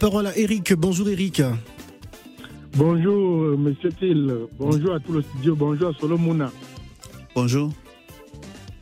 Parole 0.00 0.26
à 0.26 0.36
Eric. 0.36 0.72
Bonjour 0.72 1.08
Eric. 1.08 1.42
Bonjour 2.74 3.58
Monsieur 3.58 3.92
Till. 3.92 4.32
Bonjour 4.58 4.94
à 4.94 4.98
tout 4.98 5.12
le 5.12 5.20
studio. 5.20 5.54
Bonjour 5.54 5.90
à 5.90 5.92
Solomona. 5.92 6.50
Bonjour. 7.34 7.70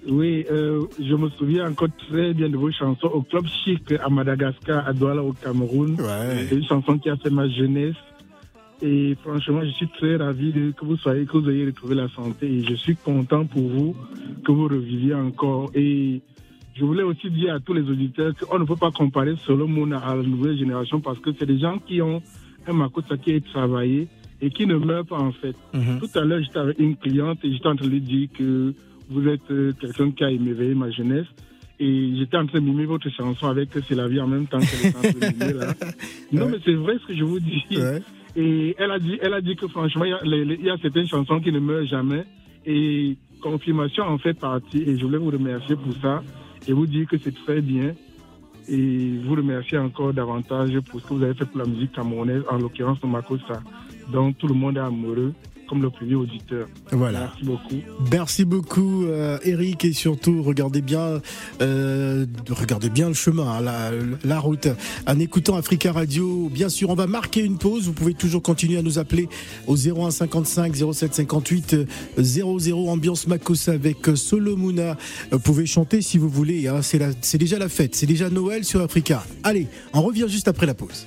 Oui, 0.07 0.47
euh, 0.51 0.87
je 0.99 1.15
me 1.17 1.29
souviens 1.31 1.69
encore 1.69 1.89
très 2.09 2.33
bien 2.33 2.49
de 2.49 2.57
vos 2.57 2.71
chansons 2.71 3.09
au 3.09 3.23
Club 3.23 3.47
Chic 3.47 3.93
à 3.93 4.09
Madagascar, 4.09 4.87
à 4.87 4.93
Douala 4.93 5.23
au 5.23 5.33
Cameroun. 5.33 6.01
Ouais. 6.01 6.47
C'est 6.49 6.55
une 6.55 6.65
chanson 6.65 6.97
qui 6.99 7.11
a 7.11 7.17
fait 7.17 7.31
ma 7.31 7.49
jeunesse. 7.49 7.97
Et 8.81 9.17
franchement, 9.25 9.61
je 9.65 9.71
suis 9.71 9.89
très 9.89 10.17
ravi 10.17 10.53
de, 10.53 10.71
que 10.71 10.85
vous 10.85 10.97
soyez, 10.97 11.27
que 11.27 11.37
vous 11.37 11.51
ayez 11.51 11.67
retrouvé 11.67 11.97
la 11.97 12.09
santé. 12.11 12.47
Et 12.47 12.65
je 12.65 12.75
suis 12.75 12.95
content 12.95 13.45
pour 13.45 13.69
vous 13.69 13.97
que 14.47 14.53
vous 14.53 14.69
reviviez 14.69 15.15
encore. 15.15 15.73
Et 15.75 16.23
je 16.79 16.85
voulais 16.85 17.03
aussi 17.03 17.29
dire 17.31 17.55
à 17.55 17.61
tous 17.61 17.75
les 17.75 17.83
auditeurs 17.83 18.33
qu'on 18.37 18.59
ne 18.59 18.65
peut 18.65 18.77
pas 18.77 18.91
comparer 18.91 19.35
Solomon 19.45 19.91
à 19.93 20.15
la 20.15 20.23
nouvelle 20.23 20.57
génération 20.57 21.01
parce 21.01 21.19
que 21.19 21.31
c'est 21.37 21.47
des 21.47 21.59
gens 21.59 21.79
qui 21.79 22.01
ont 22.01 22.23
un 22.67 22.73
Makossa 22.73 23.17
qui 23.17 23.35
a 23.35 23.41
travaillé 23.41 24.07
et 24.41 24.51
qui 24.51 24.67
ne 24.67 24.77
meurent 24.77 25.07
pas 25.07 25.19
en 25.19 25.33
fait. 25.33 25.57
Mhm. 25.75 25.99
Tout 26.01 26.19
à 26.19 26.25
l'heure, 26.25 26.41
j'étais 26.41 26.59
avec 26.59 26.79
une 26.79 26.97
cliente 26.97 27.39
et 27.43 27.53
j'étais 27.53 27.67
en 27.67 27.75
train 27.75 27.87
de 27.87 27.91
lui 27.91 28.01
dire 28.01 28.29
que 28.33 28.75
vous 29.11 29.27
êtes 29.27 29.49
quelqu'un 29.81 30.13
qui 30.13 30.23
a 30.23 30.31
éveillé 30.31 30.75
ma 30.75 30.91
jeunesse. 30.91 31.27
Et 31.81 32.13
j'étais 32.17 32.37
en 32.37 32.47
train 32.47 32.61
de 32.61 32.65
mimer 32.65 32.87
votre 32.87 33.09
chanson 33.09 33.47
avec 33.47 33.71
C'est 33.89 33.95
la 33.95 34.09
vie 34.09 34.21
en 34.21 34.27
même 34.27 34.47
temps 34.47 34.59
de 34.59 35.15
mimer 35.15 35.53
là. 35.55 35.75
Non, 36.33 36.45
ouais. 36.45 36.53
mais 36.53 36.59
c'est 36.65 36.75
vrai 36.75 36.97
ce 37.01 37.07
que 37.07 37.17
je 37.17 37.25
vous 37.25 37.41
dis. 37.41 37.65
Ouais. 37.71 38.03
Et 38.37 38.77
elle 38.79 38.91
a 38.91 38.99
dit, 38.99 39.19
elle 39.23 39.33
a 39.35 39.41
dit 39.41 39.57
que 39.57 39.67
franchement, 39.69 40.05
y, 40.05 40.15
il 40.25 40.65
y 40.65 40.71
a 40.71 40.77
certaines 40.79 41.07
chansons 41.07 41.41
qui 41.41 41.51
ne 41.51 41.61
meurent 41.61 41.87
jamais. 41.87 42.25
Et 42.67 43.17
confirmation 43.41 44.05
en 44.05 44.19
fait 44.19 44.35
partie. 44.35 44.83
Et 44.83 44.97
je 44.99 45.05
voulais 45.05 45.19
vous 45.19 45.31
remercier 45.31 45.77
pour 45.77 45.95
ça 46.03 46.23
et 46.69 46.73
vous 46.73 46.87
dire 46.87 47.07
que 47.09 47.17
c'est 47.19 47.35
très 47.35 47.61
bien. 47.61 47.95
Et 48.69 49.19
vous 49.25 49.35
remercier 49.35 49.79
encore 49.79 50.13
davantage 50.13 50.79
pour 50.81 51.01
ce 51.01 51.07
que 51.07 51.15
vous 51.15 51.23
avez 51.23 51.33
fait 51.33 51.47
pour 51.47 51.59
la 51.59 51.65
musique 51.65 51.93
camerounaise, 51.93 52.43
en 52.51 52.59
l'occurrence 52.59 53.03
Makossa. 53.03 53.63
Donc 54.13 54.37
tout 54.37 54.47
le 54.47 54.55
monde 54.55 54.77
est 54.77 54.81
amoureux 54.81 55.33
comme 55.69 55.83
le 55.83 55.91
premier 55.91 56.15
auditeur. 56.15 56.69
Voilà. 56.91 57.21
Merci 57.21 57.45
beaucoup. 57.45 57.77
Merci 58.11 58.45
beaucoup, 58.45 59.05
euh, 59.05 59.39
Eric, 59.45 59.85
et 59.85 59.93
surtout 59.93 60.43
regardez 60.43 60.81
bien, 60.81 61.21
euh, 61.61 62.27
regardez 62.51 62.91
bien 62.91 63.09
le 63.09 63.15
chemin, 63.15 63.47
hein, 63.47 63.61
la, 63.61 63.91
la, 64.25 64.39
route. 64.41 64.69
En 65.07 65.19
écoutant 65.19 65.57
Africa 65.57 65.93
Radio, 65.93 66.49
bien 66.49 66.69
sûr, 66.69 66.91
on 66.91 66.95
va 66.95 67.07
marquer 67.07 67.45
une 67.45 67.59
pause. 67.59 67.85
Vous 67.85 67.93
pouvez 67.93 68.15
toujours 68.15 68.43
continuer 68.43 68.79
à 68.79 68.83
nous 68.83 68.99
appeler 68.99 69.29
au 69.67 69.77
01 69.77 70.11
55 70.11 70.75
07 70.93 71.15
58 71.15 71.77
00 72.19 72.89
ambiance 72.89 73.27
Makossa 73.27 73.73
avec 73.73 73.99
Solomuna. 74.15 74.97
Vous 75.31 75.39
pouvez 75.39 75.67
chanter 75.67 76.03
si 76.03 76.19
vous 76.19 76.29
voulez. 76.29 76.69
Hein, 76.69 76.81
c'est 76.83 77.39
déjà 77.39 77.59
la 77.59 77.69
fête, 77.69 77.95
c'est 77.95 78.07
déjà 78.07 78.31
Noël 78.31 78.65
sur 78.65 78.81
Africa. 78.81 79.25
Allez, 79.43 79.67
on 79.93 80.03
revient 80.03 80.27
juste 80.29 80.49
après 80.49 80.67
la 80.67 80.75
pause. 80.75 81.07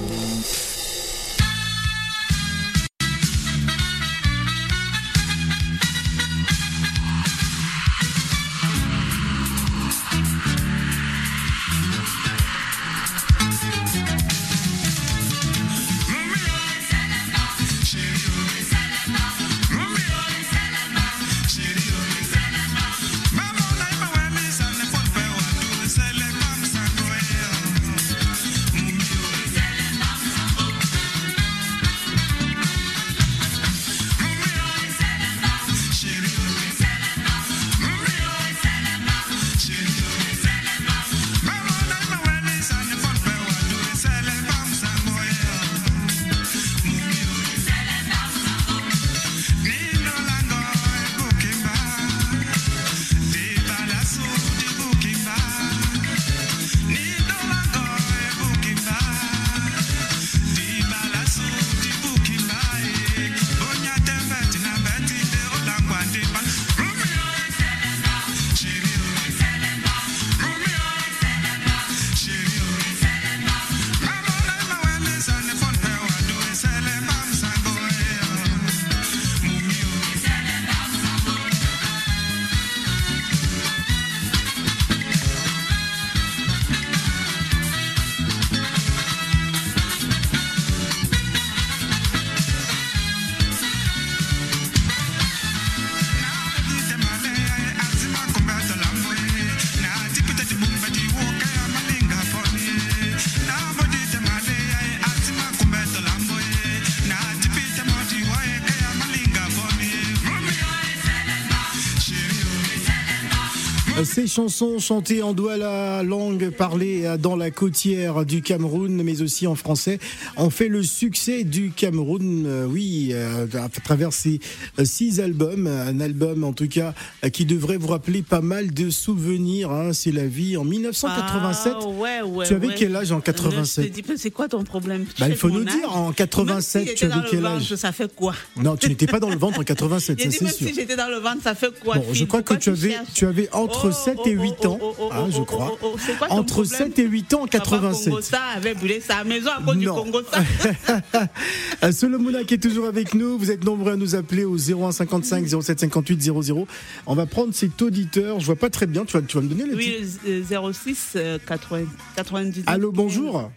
Ces 114.03 114.25
chansons 114.25 114.79
chantées 114.79 115.21
en 115.21 115.33
douala, 115.33 116.01
langue 116.03 116.49
parlée 116.49 117.15
dans 117.19 117.35
la 117.35 117.51
côtière 117.51 118.25
du 118.25 118.41
Cameroun, 118.41 119.03
mais 119.03 119.21
aussi 119.21 119.45
en 119.47 119.55
français, 119.55 119.99
ont 120.37 120.49
fait 120.49 120.69
le 120.69 120.81
succès 120.81 121.43
du 121.43 121.71
Cameroun, 121.71 122.45
euh, 122.47 122.65
oui, 122.65 123.09
euh, 123.11 123.45
à 123.53 123.69
travers 123.69 124.11
ces 124.11 124.39
euh, 124.79 124.85
six 124.85 125.19
albums. 125.19 125.67
Un 125.67 125.99
album, 125.99 126.43
en 126.43 126.53
tout 126.53 126.67
cas, 126.67 126.93
qui 127.31 127.45
devrait 127.45 127.77
vous 127.77 127.87
rappeler 127.87 128.21
pas 128.21 128.41
mal 128.41 128.73
de 128.73 128.89
souvenirs. 128.89 129.71
Hein. 129.71 129.93
C'est 129.93 130.11
la 130.11 130.25
vie 130.25 130.57
en 130.57 130.63
1987. 130.63 131.73
Ah, 131.75 131.87
ouais, 131.87 132.21
ouais, 132.21 132.47
tu 132.47 132.53
avais 132.53 132.67
ouais. 132.67 132.75
quel 132.77 132.95
âge 132.95 133.11
en 133.11 133.21
87 133.21 133.93
C'est 134.15 134.31
quoi 134.31 134.47
ton 134.47 134.63
problème 134.63 135.05
bah, 135.19 135.27
Il 135.29 135.35
faut 135.35 135.49
nous 135.49 135.63
dire, 135.63 135.95
en 135.95 136.11
87, 136.11 136.89
si 136.89 136.95
tu 136.95 137.05
avais 137.05 137.27
quel 137.29 137.41
ventre, 137.41 137.55
âge 137.57 137.75
Ça 137.75 137.91
fait 137.91 138.13
quoi 138.13 138.33
Non, 138.57 138.75
tu 138.77 138.89
n'étais 138.89 139.07
pas 139.07 139.19
dans 139.19 139.29
le 139.29 139.37
ventre 139.37 139.59
en 139.59 139.63
87, 139.63 140.21
ça 140.23 140.29
c'est 140.31 140.37
sûr. 140.47 140.67
si 140.67 140.73
j'étais 140.73 140.95
dans 140.95 141.09
le 141.09 141.17
ventre, 141.17 141.43
ça 141.43 141.55
fait 141.55 141.71
quoi 141.79 141.97
Bon, 141.97 142.05
je 142.13 142.25
crois 142.25 142.41
que 142.41 142.55
tu 142.55 142.69
avais, 142.69 142.95
tu 143.13 143.25
avais 143.25 143.49
entre 143.51 143.81
Oh, 143.83 143.90
7 143.91 144.17
oh, 144.19 144.27
et 144.27 144.37
oh, 144.37 144.41
8 144.41 144.53
oh, 144.63 144.67
ans, 144.67 144.79
oh, 144.81 145.09
hein, 145.11 145.23
oh, 145.25 145.31
je 145.31 145.41
crois. 145.41 145.77
quoi 146.17 146.31
Entre 146.31 146.53
problème 146.53 146.77
7 146.77 146.99
et 146.99 147.03
8 147.03 147.33
ans 147.33 147.41
en 147.43 147.47
Papa 147.47 147.59
87. 147.63 148.09
Congo 148.09 148.21
ça 148.21 148.41
avait 148.55 148.73
brûlé 148.73 148.99
sa 149.01 149.23
maison 149.23 149.49
à 149.57 149.61
cause 149.61 149.77
du 149.77 149.85
Non. 149.85 149.95
Congo 149.95 150.19
ça. 150.31 151.91
Solomona 151.91 152.43
qui 152.43 152.55
est 152.55 152.63
toujours 152.63 152.85
avec 152.85 153.13
nous. 153.13 153.37
Vous 153.37 153.51
êtes 153.51 153.63
nombreux 153.63 153.93
à 153.93 153.95
nous 153.95 154.15
appeler 154.15 154.45
au 154.45 154.57
01 154.57 154.91
55 154.91 155.47
07 155.61 155.79
58 155.79 156.21
00. 156.21 156.67
On 157.05 157.15
va 157.15 157.25
prendre 157.25 157.53
cet 157.53 157.81
auditeur. 157.81 158.39
Je 158.39 158.45
vois 158.45 158.55
pas 158.55 158.69
très 158.69 158.87
bien. 158.87 159.05
Tu 159.05 159.13
vas, 159.13 159.21
tu 159.21 159.37
vas 159.37 159.43
me 159.43 159.47
donner 159.49 159.65
le 159.65 159.75
Oui, 159.75 159.95
titre 160.01 160.55
euh, 160.57 160.73
06 160.73 161.13
euh, 161.15 161.37
80 161.45 161.85
99. 162.15 162.63
Allô, 162.67 162.91
bonjour. 162.91 163.49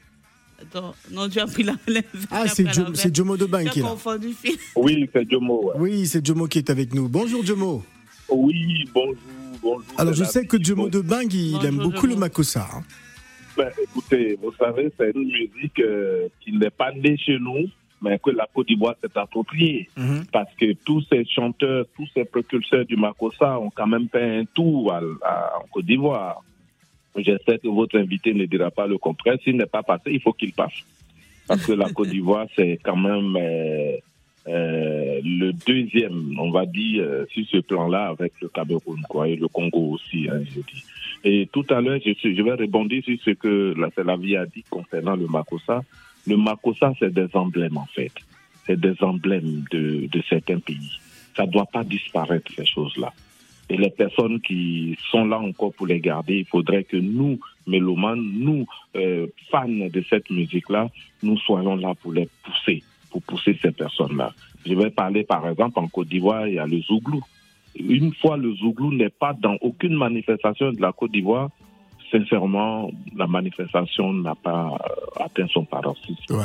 Attends, 0.61 0.95
non, 1.11 1.29
tu 1.29 1.41
as 1.41 1.47
pris 1.47 1.63
la 1.63 1.75
lèvre. 1.87 2.07
Ah, 2.31 2.47
c'est 2.49 2.73
Jo- 2.73 2.95
c'est 2.95 3.15
Jomo 3.15 3.37
de 3.37 3.45
Bain 3.45 3.65
qui 3.65 3.81
est 3.81 3.83
là. 3.83 3.95
Oui, 4.77 5.09
c'est 5.13 5.31
Jomo. 5.31 5.67
ouais. 5.67 5.73
Oui, 5.79 6.07
c'est 6.07 6.25
Jomo 6.25 6.47
qui 6.47 6.59
est 6.59 6.71
avec 6.71 6.95
nous. 6.95 7.09
Bonjour 7.09 7.45
Jomo. 7.45 7.83
Oui, 8.31 8.89
bonjour. 8.95 9.17
Alors 9.99 10.15
je 10.15 10.25
sais 10.25 10.47
que 10.47 10.57
de 10.57 11.01
Bang, 11.01 11.33
il 11.33 11.53
Bonjour, 11.53 11.65
aime 11.67 11.79
beaucoup 11.79 12.07
le 12.07 12.17
Makossa. 12.17 12.67
hein. 12.75 12.83
Ben, 13.57 13.71
écoutez, 13.83 14.37
vous 14.43 14.53
savez, 14.59 14.91
c'est 14.99 15.13
une 15.15 15.27
musique 15.29 15.79
euh, 15.81 16.27
qui 16.41 16.51
n'est 16.53 16.71
pas 16.71 16.91
née 16.93 17.17
chez 17.17 17.39
nous, 17.39 17.69
mais 18.03 18.19
que 18.19 18.31
la 18.31 18.49
Côte 18.53 18.67
d'Ivoire 18.67 18.97
s'est 19.01 19.17
appropriée. 19.17 19.89
Mhm. 19.97 20.25
Parce 20.33 20.53
que 20.59 20.73
tous 20.85 21.03
ces 21.11 21.25
chanteurs, 21.25 21.87
tous 21.97 22.09
ces 22.15 22.25
précurseurs 22.25 22.85
du 22.85 22.97
Makossa 22.97 23.61
ont 23.61 23.71
quand 23.71 23.87
même 23.87 24.09
fait 24.11 24.39
un 24.41 24.45
tour 24.45 24.93
à- 24.93 25.01
à- 25.23 25.59
en 25.63 25.67
Côte 25.71 25.85
d'Ivoire. 25.87 26.43
J'espère 27.17 27.61
que 27.61 27.69
votre 27.69 27.97
invité 27.97 28.35
ne 28.35 28.45
dira 28.47 28.73
pas 28.73 28.89
le 28.89 28.99
contraire. 28.99 29.37
S'il 29.45 29.57
n'est 29.57 29.67
pas 29.67 29.85
passé, 29.85 30.11
il 30.11 30.21
faut 30.21 30.33
qu'il 30.33 30.53
passe. 30.53 30.75
Parce 31.47 31.65
que 31.65 31.73
la 31.73 31.89
Côte 31.91 32.09
d'Ivoire, 32.09 32.47
c'est 32.57 32.81
quand 32.83 32.97
même 32.97 33.37
euh, 33.37 33.97
euh, 34.47 35.21
le 35.25 35.53
deuxième, 35.53 36.39
on 36.39 36.51
va 36.51 36.67
dire, 36.67 37.03
euh, 37.03 37.25
sur 37.31 37.47
ce 37.47 37.57
plan-là, 37.59 38.09
avec 38.09 38.35
le 38.43 38.49
Cameroun, 38.49 39.01
quoi, 39.09 39.29
et 39.29 39.37
le 39.37 39.49
Congo 39.49 39.93
aussi, 39.93 40.29
hein, 40.31 40.43
je 40.45 40.61
dis. 40.61 40.85
Et 41.25 41.49
tout 41.51 41.65
à 41.71 41.81
l'heure, 41.81 41.99
je, 42.05 42.43
vais 42.43 42.53
rebondir 42.53 43.03
sur 43.05 43.17
ce 43.25 43.31
que 43.31 43.75
la, 43.79 43.89
la 44.03 44.17
vie 44.17 44.37
a 44.37 44.45
dit 44.45 44.65
concernant 44.69 45.17
le 45.17 45.27
Makossa. 45.27 45.83
Le 46.27 46.37
Makossa, 46.37 46.93
c'est 46.99 47.13
des 47.13 47.29
emblèmes, 47.33 47.79
en 47.79 47.87
fait. 47.87 48.13
C'est 48.67 48.79
des 48.79 48.95
emblèmes 49.01 49.65
de, 49.71 50.07
de 50.11 50.23
certains 50.29 50.59
pays. 50.59 50.99
Ça 51.35 51.47
ne 51.47 51.51
doit 51.51 51.67
pas 51.67 51.85
disparaître, 51.85 52.53
ces 52.55 52.67
choses-là. 52.67 53.13
Et 53.71 53.77
les 53.79 53.91
personnes 53.91 54.41
qui 54.41 54.97
sont 55.11 55.25
là 55.25 55.39
encore 55.39 55.73
pour 55.73 55.87
les 55.87 56.01
garder, 56.01 56.39
il 56.39 56.45
faudrait 56.45 56.85
que 56.85 56.99
nous, 56.99 57.39
mélomanes, 57.67 58.23
nous, 58.35 58.67
euh, 58.95 59.27
fans 59.51 59.67
de 59.69 60.05
cette 60.09 60.29
musique-là, 60.29 60.91
nous 61.23 61.39
soyons 61.39 61.77
là 61.77 61.95
pour 61.95 62.13
les 62.13 62.29
pousser, 62.43 62.83
pour 63.15 63.23
pousser 63.23 63.57
ces 63.63 63.71
personnes-là. 63.71 64.33
Je 64.67 64.75
vais 64.75 64.91
parler 64.91 65.23
par 65.23 65.49
exemple 65.49 65.79
en 65.79 65.87
Côte 65.87 66.09
d'Ivoire, 66.09 66.49
il 66.49 66.55
y 66.55 66.59
a 66.59 66.67
le 66.67 66.81
Zouglou. 66.81 67.21
Une 67.79 68.13
fois 68.15 68.37
le 68.37 68.53
Zouglou 68.57 68.93
n'est 68.93 69.09
pas 69.09 69.33
dans 69.35 69.57
aucune 69.61 69.95
manifestation 69.95 70.73
de 70.73 70.81
la 70.81 70.91
Côte 70.91 71.13
d'Ivoire, 71.13 71.51
sincèrement, 72.11 72.91
la 73.15 73.29
manifestation 73.29 74.13
n'a 74.13 74.35
pas 74.35 74.67
euh, 74.67 75.23
atteint 75.25 75.47
son 75.53 75.65
paroxysme. 75.65 76.35
Ouais. 76.35 76.43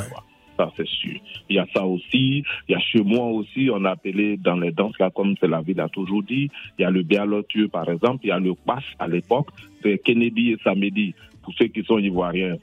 Ça, 0.56 0.70
c'est 0.76 0.86
sûr. 0.86 1.18
Il 1.48 1.56
y 1.56 1.58
a 1.58 1.66
ça 1.74 1.84
aussi. 1.84 2.44
Il 2.68 2.72
y 2.72 2.74
a 2.74 2.78
chez 2.78 3.02
moi 3.02 3.26
aussi, 3.26 3.68
on 3.72 3.84
a 3.84 3.90
appelé 3.90 4.36
dans 4.36 4.56
les 4.56 4.70
danses, 4.70 4.98
là, 5.00 5.10
comme 5.10 5.34
c'est 5.40 5.48
la 5.48 5.62
ville 5.62 5.80
a 5.80 5.88
toujours 5.88 6.22
dit. 6.22 6.50
Il 6.78 6.82
y 6.82 6.84
a 6.84 6.90
le 6.90 7.02
Bialotieux, 7.02 7.66
par 7.68 7.88
exemple. 7.88 8.20
Il 8.24 8.28
y 8.28 8.32
a 8.32 8.38
le 8.38 8.54
Pass 8.54 8.84
à 9.00 9.08
l'époque. 9.08 9.48
C'est 9.82 9.98
Kennedy 9.98 10.52
et 10.52 10.58
Samedi. 10.62 11.14
Pour 11.42 11.52
ceux 11.54 11.66
qui 11.66 11.82
sont 11.82 11.98
ivoiriens, 11.98 12.56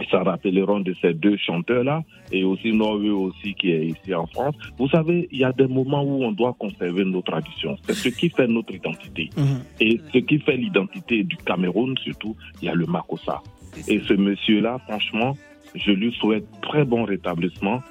ils 0.00 0.06
s'en 0.08 0.24
rappelleront 0.24 0.80
de 0.80 0.94
ces 1.00 1.14
deux 1.14 1.36
chanteurs-là. 1.36 2.02
Et 2.32 2.44
aussi 2.44 2.72
Norveux 2.72 3.12
aussi, 3.12 3.54
qui 3.54 3.70
est 3.70 3.86
ici 3.86 4.14
en 4.14 4.26
France. 4.26 4.54
Vous 4.78 4.88
savez, 4.88 5.28
il 5.30 5.38
y 5.38 5.44
a 5.44 5.52
des 5.52 5.66
moments 5.66 6.02
où 6.02 6.24
on 6.24 6.32
doit 6.32 6.54
conserver 6.58 7.04
nos 7.04 7.22
traditions. 7.22 7.76
C'est 7.84 7.94
ce 7.94 8.08
qui 8.08 8.30
fait 8.30 8.46
notre 8.46 8.74
identité. 8.74 9.30
Mhm. 9.36 9.62
Et 9.80 10.00
ce 10.12 10.18
qui 10.18 10.38
fait 10.38 10.56
l'identité 10.56 11.24
du 11.24 11.36
Cameroun, 11.36 11.96
surtout, 11.98 12.36
il 12.62 12.66
y 12.66 12.68
a 12.68 12.74
le 12.74 12.86
Makossa. 12.86 13.42
Et 13.88 14.00
ce 14.00 14.14
monsieur-là, 14.14 14.78
franchement, 14.88 15.36
je 15.74 15.92
lui 15.92 16.12
souhaite 16.12 16.46
très 16.62 16.84
bon 16.84 17.04
rétablissement. 17.04 17.82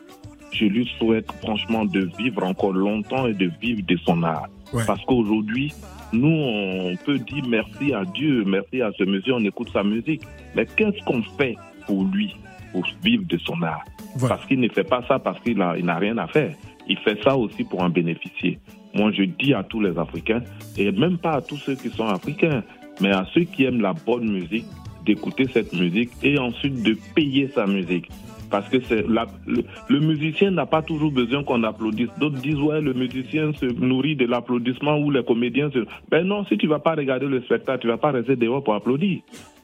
Je 0.52 0.66
lui 0.66 0.90
souhaite 0.98 1.32
franchement 1.44 1.86
de 1.86 2.10
vivre 2.18 2.44
encore 2.44 2.74
longtemps 2.74 3.28
et 3.28 3.34
de 3.34 3.52
vivre 3.62 3.82
de 3.86 3.98
son 3.98 4.24
art. 4.24 4.50
Ouais. 4.74 4.84
Parce 4.86 5.04
qu'aujourd'hui, 5.06 5.72
nous, 6.12 6.28
on 6.28 6.96
peut 7.06 7.20
dire 7.20 7.44
merci 7.48 7.94
à 7.94 8.04
Dieu, 8.04 8.44
merci 8.46 8.82
à 8.82 8.92
ce 8.98 9.04
monsieur, 9.04 9.36
on 9.36 9.46
écoute 9.46 9.70
sa 9.72 9.84
musique. 9.84 10.22
Mais 10.56 10.66
qu'est-ce 10.66 11.04
qu'on 11.06 11.22
fait 11.38 11.56
pour 11.90 12.06
lui, 12.06 12.36
pour 12.72 12.86
vivre 13.04 13.24
de 13.26 13.38
son 13.40 13.60
art 13.64 13.84
Voilà. 14.16 14.36
Parce 14.36 14.48
qu'il 14.48 14.60
ne 14.60 14.70
fait 14.70 14.84
pas 14.84 15.04
ça 15.08 15.18
parce 15.18 15.40
qu'il 15.40 15.58
il 15.78 15.86
n'a 15.86 15.98
rien 15.98 16.20
à 16.20 16.28
faire. 16.28 16.54
Il 16.88 16.98
fait 17.00 17.18
ça 17.24 17.36
aussi 17.36 17.64
pour 17.64 17.82
en 17.82 17.90
bénéficier. 17.90 18.60
Moi, 18.94 19.12
je 19.12 19.24
dis 19.24 19.56
à 19.56 19.64
tous 19.64 19.82
les 19.82 19.98
Africains, 19.98 20.44
et 20.78 20.92
même 20.92 21.18
pas 21.18 21.34
à 21.38 21.42
tous 21.42 21.58
ceux 21.58 21.74
qui 21.74 21.90
sont 21.90 22.08
africains, 22.08 22.64
mais 23.02 23.12
à 23.12 23.26
ceux 23.34 23.44
qui 23.44 23.64
aiment 23.66 23.82
la 23.82 23.94
bonne 23.94 24.30
musique, 24.32 24.66
d'écouter 25.04 25.48
cette 25.52 25.74
musique 25.74 26.12
et 26.22 26.38
ensuite 26.38 26.84
de 26.84 26.96
payer 27.16 27.50
sa 27.56 27.66
musique. 27.66 28.08
Parce 28.50 28.68
que 28.70 28.78
c'est 28.88 29.08
la- 29.08 29.28
le, 29.46 29.64
le 29.90 30.00
musicien 30.00 30.52
n'a 30.52 30.66
pas 30.66 30.82
toujours 30.82 31.12
besoin 31.12 31.44
qu'on 31.44 31.64
applaudisse. 31.64 32.10
D'autres 32.20 32.40
disent 32.42 32.56
ouais 32.60 32.82
le 32.82 32.94
musicien 32.94 33.52
se 33.54 33.66
nourrit 33.66 34.16
de 34.16 34.26
l'applaudissement 34.26 34.98
ou 35.00 35.12
les 35.12 35.24
comédiens 35.24 35.70
se. 35.72 35.86
Ben 36.10 36.26
non, 36.26 36.46
si 36.46 36.58
tu 36.58 36.68
vas 36.68 36.80
pas 36.80 36.96
regarder 36.96 37.28
le 37.28 37.42
spectacle, 37.44 37.82
tu 37.82 37.88
vas 37.88 37.98
pas 37.98 38.12
rester 38.12 38.36
dehors 38.36 38.64
pour 38.64 38.74
applaudir. 38.74 39.20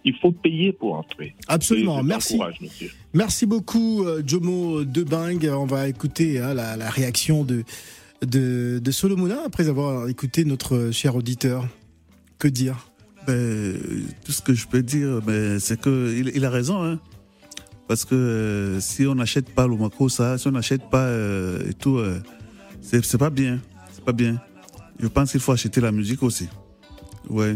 Il 0.07 0.15
faut 0.17 0.31
payer 0.31 0.71
pour 0.71 0.93
entrer. 0.93 1.33
Absolument, 1.47 2.03
merci. 2.03 2.39
monsieur. 2.61 2.91
Merci 3.13 3.47
beaucoup, 3.47 4.03
euh, 4.05 4.21
Jomo 4.25 4.83
Debing. 4.83 5.49
On 5.49 5.65
va 5.65 5.87
écouter 5.87 6.37
hein, 6.39 6.53
la, 6.53 6.77
la 6.77 6.89
réaction 6.91 7.43
de, 7.43 7.63
de, 8.23 8.77
de 8.77 8.91
Solomona 8.91 9.37
après 9.45 9.67
avoir 9.67 10.07
écouté 10.07 10.45
notre 10.45 10.91
cher 10.91 11.15
auditeur. 11.15 11.65
Que 12.37 12.47
dire? 12.47 12.75
Ben, 13.25 13.73
tout 14.23 14.31
ce 14.31 14.43
que 14.43 14.53
je 14.53 14.67
peux 14.67 14.83
dire, 14.83 15.21
ben, 15.25 15.57
c'est 15.59 15.81
que 15.81 16.13
il, 16.15 16.31
il 16.35 16.45
a 16.45 16.51
raison, 16.51 16.83
hein. 16.83 16.99
Parce 17.87 18.03
que 18.03 18.15
euh, 18.15 18.79
si 18.79 19.05
on 19.05 19.15
n'achète 19.15 19.49
pas 19.53 19.67
le 19.67 19.75
Mako, 19.75 20.09
ça, 20.09 20.37
si 20.37 20.47
on 20.47 20.51
n'achète 20.51 20.89
pas 20.89 21.05
euh, 21.05 21.69
et 21.69 21.73
tout, 21.73 21.97
euh, 21.97 22.19
c'est 22.81 23.05
c'est 23.05 23.17
pas 23.19 23.29
bien. 23.29 23.59
C'est 23.93 24.03
pas 24.03 24.11
bien. 24.11 24.41
Je 24.99 25.07
pense 25.07 25.31
qu'il 25.31 25.39
faut 25.39 25.51
acheter 25.51 25.81
la 25.81 25.91
musique 25.91 26.23
aussi. 26.23 26.47
Ouais. 27.29 27.55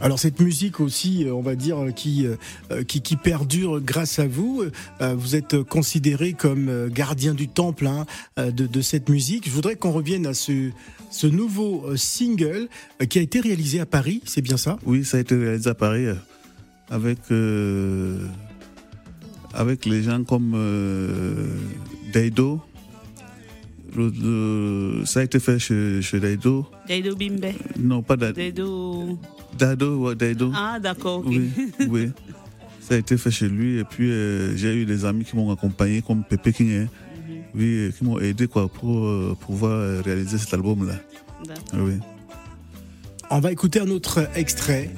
Alors 0.00 0.18
cette 0.18 0.40
musique 0.40 0.80
aussi, 0.80 1.24
euh, 1.24 1.32
on 1.32 1.40
va 1.40 1.54
dire, 1.54 1.76
qui, 1.94 2.26
qui, 2.88 3.00
qui 3.00 3.16
perdure 3.16 3.80
grâce 3.80 4.18
à 4.18 4.26
vous. 4.26 4.64
Vous 5.00 5.36
êtes 5.36 5.62
considéré 5.62 6.32
comme 6.32 6.88
gardien 6.88 7.32
du 7.32 7.46
temple 7.46 7.86
hein, 7.86 8.06
de, 8.36 8.66
de 8.66 8.80
cette 8.80 9.08
musique. 9.08 9.46
Je 9.46 9.52
voudrais 9.52 9.76
qu'on 9.76 9.92
revienne 9.92 10.26
à 10.26 10.34
ce, 10.34 10.70
ce 11.10 11.28
nouveau 11.28 11.96
single 11.96 12.68
qui 13.08 13.20
a 13.20 13.22
été 13.22 13.38
réalisé 13.38 13.78
à 13.78 13.86
Paris, 13.86 14.20
c'est 14.26 14.42
bien 14.42 14.56
ça? 14.56 14.78
Oui, 14.84 15.04
ça 15.04 15.18
a 15.18 15.20
été 15.20 15.36
réalisé 15.36 15.70
à 15.70 15.74
Paris 15.74 16.06
avec, 16.90 17.18
euh, 17.30 18.26
avec 19.54 19.86
les 19.86 20.02
gens 20.02 20.24
comme 20.24 20.52
euh, 20.54 21.48
Daido. 22.12 22.60
Le- 23.96 24.10
le- 25.00 25.04
ça 25.06 25.20
a 25.20 25.22
été 25.22 25.38
fait 25.38 25.58
chez, 25.58 26.02
chez 26.02 26.18
Daido. 26.18 26.66
Daido 26.88 27.14
Bimbe. 27.14 27.52
Non, 27.78 28.02
pas 28.02 28.16
Daido. 28.16 28.34
Daido. 28.34 29.18
Daido, 29.56 29.96
ouais, 29.98 30.14
Daido. 30.16 30.50
Ah, 30.54 30.78
d'accord. 30.80 31.22
Oui, 31.24 31.50
oui. 31.88 32.10
Ça 32.80 32.94
a 32.94 32.98
été 32.98 33.16
fait 33.16 33.30
chez 33.30 33.48
lui. 33.48 33.78
Et 33.78 33.84
puis, 33.84 34.10
euh, 34.10 34.56
j'ai 34.56 34.74
eu 34.74 34.84
des 34.84 35.04
amis 35.04 35.24
qui 35.24 35.36
m'ont 35.36 35.50
accompagné, 35.52 36.02
comme 36.02 36.24
Pepe 36.24 36.50
King, 36.52 36.72
hein. 36.72 36.88
oui, 37.54 37.64
euh, 37.86 37.90
qui 37.96 38.04
m'ont 38.04 38.18
aidé 38.18 38.46
quoi, 38.48 38.68
pour 38.68 39.06
euh, 39.06 39.36
pouvoir 39.40 39.72
euh, 39.72 40.02
réaliser 40.04 40.38
cet 40.38 40.52
album-là. 40.54 40.94
D'accord. 41.46 41.86
Oui. 41.86 41.94
On 43.30 43.38
va 43.40 43.52
écouter 43.52 43.80
un 43.80 43.88
autre 43.90 44.28
extrait. 44.34 44.90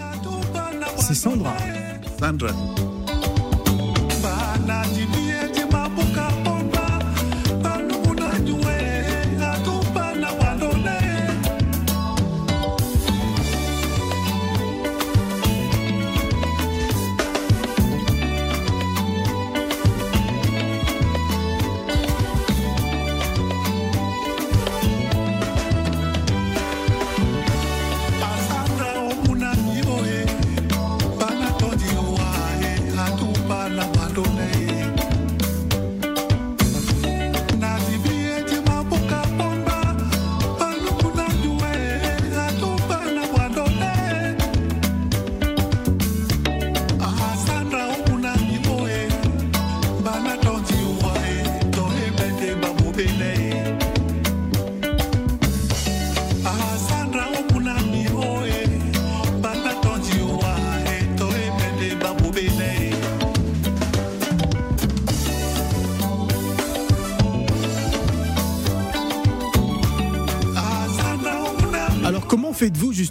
C'est 0.99 1.14
Sandra. 1.14 1.55
Sandra. 2.19 2.51
Alors 4.87 5.25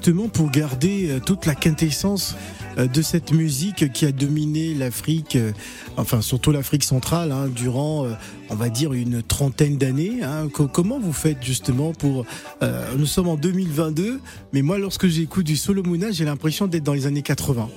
justement 0.05 0.27
pour 0.29 0.51
garder 0.51 1.09
euh, 1.09 1.19
toute 1.19 1.47
la 1.47 1.55
quintessence 1.55 2.35
euh, 2.77 2.85
de 2.85 3.01
cette 3.01 3.31
musique 3.31 3.91
qui 3.91 4.05
a 4.05 4.11
dominé 4.11 4.75
l'Afrique, 4.75 5.35
euh, 5.35 5.51
enfin 5.97 6.21
surtout 6.21 6.51
l'Afrique 6.51 6.83
centrale, 6.83 7.31
hein, 7.31 7.47
durant, 7.47 8.05
on 8.51 8.55
va 8.55 8.69
dire, 8.69 8.93
une 8.93 9.23
trentaine 9.23 9.77
d'années 9.79 10.21
hein. 10.21 10.47
Co- 10.53 10.67
Comment 10.67 10.99
vous 10.99 11.11
faites 11.11 11.43
justement 11.43 11.91
pour... 11.91 12.23
euh, 12.61 12.85
nous 12.99 13.07
sommes 13.07 13.29
en 13.29 13.35
2022, 13.35 14.19
mais 14.53 14.61
moi 14.61 14.77
lorsque 14.77 15.07
j'écoute 15.07 15.47
du 15.47 15.55
Solomona, 15.55 16.11
j'ai 16.11 16.23
l'impression 16.25 16.67
d'être 16.67 16.83
dans 16.83 16.93
les 16.93 17.07
années 17.07 17.23
80, 17.23 17.67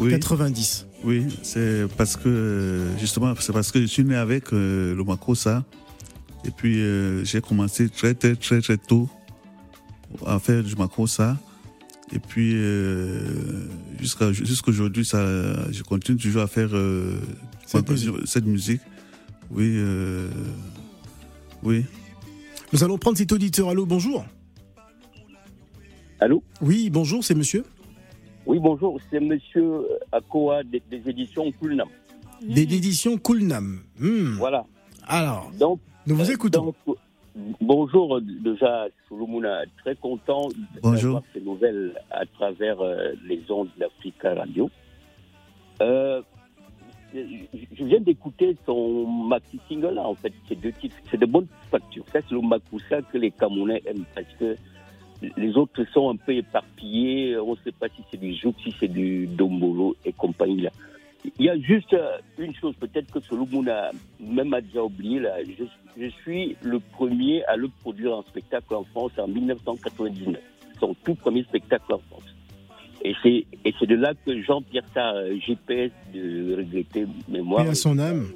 Oui. 0.00 0.10
90. 0.10 0.86
Oui, 1.04 1.22
c'est 1.42 1.86
parce 1.96 2.16
que 2.16 2.84
justement, 2.98 3.32
c'est 3.38 3.52
parce 3.52 3.70
que 3.70 3.80
je 3.80 3.86
suis 3.86 4.02
né 4.04 4.16
avec 4.16 4.52
euh, 4.52 4.92
le 4.96 5.04
Makossa. 5.04 5.62
Et 6.44 6.50
puis 6.50 6.80
euh, 6.80 7.24
j'ai 7.24 7.40
commencé 7.40 7.88
très 7.88 8.14
très 8.14 8.34
très 8.34 8.60
très 8.60 8.76
tôt 8.76 9.08
à 10.26 10.40
faire 10.40 10.64
du 10.64 10.74
Makossa. 10.74 11.36
Et 12.12 12.18
puis 12.18 12.54
euh, 12.56 13.68
jusqu'à 14.00 14.32
jusqu'aujourd'hui, 14.32 15.04
ça, 15.04 15.70
je 15.70 15.82
continue 15.82 16.18
toujours 16.18 16.42
à 16.42 16.46
faire 16.48 16.70
euh, 16.72 17.20
Cette 17.66 17.86
cette, 18.26 18.46
musique. 18.46 18.80
Oui, 19.50 19.74
euh, 19.76 20.28
oui. 21.62 21.84
Nous 22.72 22.82
allons 22.82 22.98
prendre 22.98 23.16
cet 23.16 23.32
auditeur. 23.32 23.68
Allô, 23.68 23.86
bonjour. 23.86 24.24
Allô 26.18 26.42
Oui, 26.60 26.90
bonjour, 26.90 27.24
c'est 27.24 27.34
monsieur 27.34 27.64
Oui, 28.44 28.58
bonjour, 28.60 28.98
c'est 29.10 29.20
monsieur 29.20 29.86
Akoa 30.12 30.62
des, 30.64 30.82
des 30.90 31.08
éditions 31.08 31.50
Kulnam. 31.52 31.88
Des 32.42 32.62
éditions 32.62 33.18
Kulnam. 33.18 33.80
Hmm. 33.98 34.36
Voilà. 34.36 34.66
Alors, 35.06 35.50
Donc, 35.58 35.80
nous 36.06 36.16
vous 36.16 36.30
écoutons. 36.30 36.66
donc, 36.86 36.96
bonjour, 37.60 38.20
déjà, 38.20 38.86
Souloumouna, 39.08 39.62
très 39.78 39.96
content 39.96 40.48
d'avoir 40.82 41.22
ces 41.32 41.40
nouvelles 41.40 41.94
à 42.10 42.26
travers 42.26 42.80
euh, 42.80 43.12
les 43.26 43.42
ondes 43.50 43.70
d'Africa 43.78 44.34
Radio. 44.34 44.70
Euh, 45.82 46.22
je 47.12 47.84
viens 47.84 48.00
d'écouter 48.00 48.56
son 48.66 49.06
maxi 49.06 49.58
single 49.68 49.94
là, 49.94 50.06
en 50.06 50.14
fait, 50.14 50.32
c'est 50.48 50.60
deux 50.60 50.72
titres, 50.72 50.96
c'est 51.10 51.18
de 51.18 51.26
bonne 51.26 51.48
facture. 51.70 52.04
Ça, 52.12 52.20
c'est 52.20 52.34
le 52.34 52.40
Makusa 52.40 53.02
que 53.02 53.18
les 53.18 53.30
Camerounais 53.30 53.82
aiment 53.86 54.04
parce 54.14 54.32
que 54.38 54.56
les 55.36 55.56
autres 55.56 55.84
sont 55.92 56.10
un 56.10 56.16
peu 56.16 56.34
éparpillés. 56.34 57.36
On 57.38 57.52
ne 57.52 57.56
sait 57.64 57.72
pas 57.72 57.88
si 57.88 58.02
c'est 58.10 58.16
du 58.16 58.34
Zouk, 58.34 58.54
si 58.62 58.74
c'est 58.78 58.88
du 58.88 59.26
Dombolo 59.26 59.96
et 60.04 60.12
compagnie 60.12 60.62
là. 60.62 60.70
Il 61.38 61.44
y 61.44 61.50
a 61.50 61.58
juste 61.58 61.92
euh, 61.92 62.18
une 62.38 62.54
chose, 62.54 62.74
peut-être 62.76 63.12
que 63.12 63.20
Solomon 63.20 63.66
a 63.68 63.90
même 64.20 64.54
a 64.54 64.60
déjà 64.60 64.82
oublié 64.82 65.18
là. 65.20 65.34
Je, 65.44 65.64
je 66.00 66.08
suis 66.22 66.56
le 66.62 66.78
premier 66.80 67.44
à 67.44 67.56
le 67.56 67.68
produire 67.68 68.14
en 68.16 68.22
spectacle 68.22 68.74
en 68.74 68.84
France 68.84 69.12
en 69.18 69.28
1999. 69.28 70.40
Son 70.78 70.94
tout 71.04 71.14
premier 71.14 71.42
spectacle 71.44 71.92
en 71.92 71.98
France. 71.98 72.24
Et 73.02 73.14
c'est 73.22 73.44
et 73.64 73.74
c'est 73.78 73.86
de 73.86 73.96
là 73.96 74.12
que 74.26 74.42
Jean-Pierre 74.42 74.84
Sarr, 74.94 75.14
euh, 75.16 75.36
GPS 75.46 75.90
de 76.14 76.56
regretter 76.56 77.06
mémoire, 77.28 77.68
à 77.68 77.74
son 77.74 77.98
âme. 77.98 78.28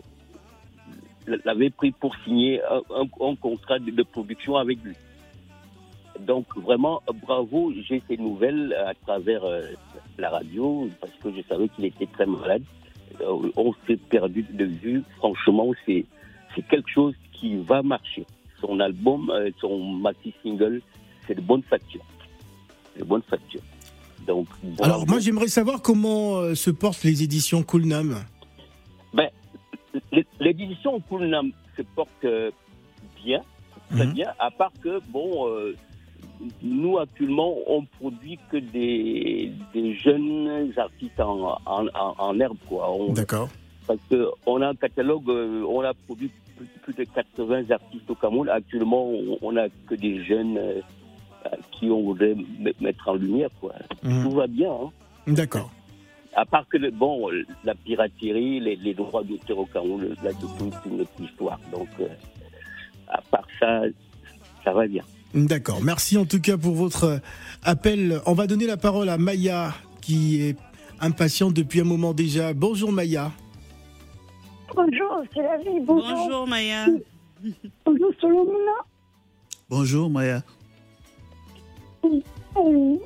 l'avait 1.44 1.70
pris 1.70 1.90
pour 1.92 2.14
signer 2.25 2.61
un, 2.70 2.81
un- 2.94 3.29
un 3.31 3.35
contrat 3.37 3.79
de, 3.79 3.90
de 3.90 4.03
production 4.03 4.57
avec 4.57 4.79
lui. 4.83 4.94
Donc 6.20 6.46
vraiment, 6.57 7.03
euh, 7.09 7.12
bravo, 7.27 7.72
j'ai 7.88 8.03
ces 8.09 8.16
nouvelles 8.16 8.72
à 8.87 8.94
travers 8.94 9.44
euh, 9.44 9.62
la 10.18 10.31
radio 10.31 10.88
parce 11.00 11.12
que 11.22 11.33
je 11.35 11.42
savais 11.48 11.68
qu'il 11.68 11.85
était 11.85 12.07
très 12.07 12.27
malade. 12.27 12.62
Euh, 13.20 13.50
on 13.57 13.72
s'est 13.87 13.96
perdu 13.96 14.44
de 14.50 14.64
vue. 14.64 15.03
Franchement, 15.18 15.70
c'est 15.87 16.05
c'est 16.55 16.66
quelque 16.68 16.90
chose 16.90 17.14
qui 17.33 17.57
va 17.57 17.83
marcher. 17.83 18.24
Son 18.61 18.79
album, 18.81 19.31
euh, 19.31 19.50
son 19.61 19.79
maxi 19.79 20.33
single, 20.42 20.81
c'est 21.27 21.35
de 21.35 21.40
bonne 21.40 21.62
facture. 21.62 22.00
De 22.98 23.05
bonne 23.05 23.22
facture. 23.22 23.61
Donc, 24.27 24.46
bravo. 24.62 24.85
Alors, 24.85 25.07
moi, 25.07 25.18
j'aimerais 25.18 25.48
savoir 25.48 25.83
comment 25.83 26.37
euh, 26.37 26.55
se 26.55 26.70
portent 26.70 27.03
les 27.03 27.22
éditions 27.22 27.62
Kulnam. 27.62 28.24
Ben, 29.12 29.29
l'édition 30.40 31.00
Kulnam 31.00 31.50
se 31.77 31.83
porte 31.83 32.09
euh, 32.24 32.50
bien, 33.24 33.40
très 33.90 34.07
Mhm. 34.07 34.12
bien, 34.12 34.33
à 34.38 34.50
part 34.50 34.72
que, 34.83 35.00
bon, 35.09 35.48
euh, 35.48 35.74
nous 36.62 36.99
actuellement, 36.99 37.55
on 37.66 37.85
produit 38.01 38.38
que 38.51 38.57
des, 38.59 39.53
des 39.73 39.94
jeunes 39.94 40.73
artistes 40.77 41.20
en, 41.20 41.59
en, 41.66 41.87
en, 41.94 42.14
en 42.18 42.40
herbe, 42.40 42.57
quoi. 42.68 42.88
D'accord. 43.11 43.49
parce 43.87 44.01
qu'on 44.11 44.62
a 44.62 44.68
un 44.68 44.75
catalogue, 44.75 45.29
euh, 45.29 45.64
on 45.68 45.81
a 45.83 45.92
produit 45.94 46.31
plus, 46.57 46.66
plus 46.83 46.94
de 46.94 47.05
80 47.05 47.70
artistes 47.70 48.09
au 48.11 48.14
Cameroun. 48.14 48.49
Actuellement, 48.49 49.09
on- 49.42 49.53
n'a 49.53 49.68
que 49.87 49.94
des 49.94 50.23
jeunes 50.25 50.57
euh, 50.59 50.81
qui 51.73 51.90
on 51.90 52.03
voudrait 52.03 52.35
mettre 52.81 53.09
en 53.09 53.14
lumière, 53.14 53.51
quoi. 53.61 53.73
Mhm. 54.03 54.23
Tout 54.25 54.31
va 54.31 54.47
bien, 54.47 54.73
hein. 54.73 54.90
D'accord. 55.27 55.70
À 56.37 56.44
part 56.44 56.66
que, 56.68 56.77
le- 56.79 56.90
bon, 56.90 57.31
la 57.64 57.75
piraterie, 57.75 58.59
les, 58.61 58.77
les 58.77 58.94
droits 58.94 59.23
d'auteur 59.23 59.59
au 59.59 59.66
Cameroun, 59.66 60.14
là, 60.23 60.31
c'est 60.33 60.90
une 60.90 61.01
autre 61.03 61.11
histoire. 61.23 61.61
Donc, 61.73 61.88
euh, 62.01 62.09
à 63.09 63.20
part 63.31 63.47
ça, 63.61 63.83
ça 64.64 64.73
va 64.73 64.87
bien. 64.87 65.03
D'accord. 65.35 65.83
Merci 65.83 66.16
en 66.16 66.25
tout 66.27 66.40
cas 66.40 66.57
pour 66.57 66.75
votre 66.75 67.05
euh, 67.05 67.18
appel. 67.64 68.20
On 68.25 68.35
va 68.35 68.47
donner 68.47 68.66
la 68.66 68.77
parole 68.77 69.09
à 69.09 69.18
Maya 69.18 69.75
qui 70.01 70.40
est 70.40 70.57
impatiente 71.01 71.55
depuis 71.55 71.81
un 71.81 71.85
moment 71.85 72.14
déjà. 72.14 72.55
Bonjour 72.55 72.92
Maya. 72.92 73.33
Bonjour, 74.75 75.23
c'est 75.35 75.42
la 75.42 75.57
vie. 75.59 75.81
Bonjour. 75.85 76.09
Bonjour 76.09 76.47
Maya. 76.47 76.87
Bonjour, 77.85 78.12
Solomona. 78.20 78.73
Bonjour 79.68 80.09
Maya. 80.09 80.42
Euh, 82.05 82.97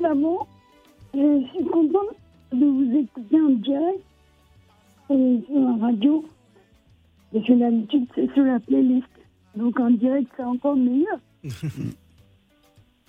D'abord, 0.00 0.46
je 1.14 1.46
suis 1.54 1.64
contente 1.64 2.16
de 2.52 2.66
vous 2.66 2.98
écouter 2.98 3.40
en 3.40 3.50
direct 3.50 4.04
euh, 5.10 5.38
sur 5.46 5.60
la 5.60 5.86
radio. 5.86 6.24
Parce 7.32 7.46
que 7.46 7.52
d'habitude, 7.54 8.06
c'est 8.14 8.32
sur 8.34 8.44
la 8.44 8.60
playlist. 8.60 9.08
Donc 9.56 9.80
en 9.80 9.90
direct, 9.90 10.30
c'est 10.36 10.44
encore 10.44 10.76
meilleur. 10.76 11.18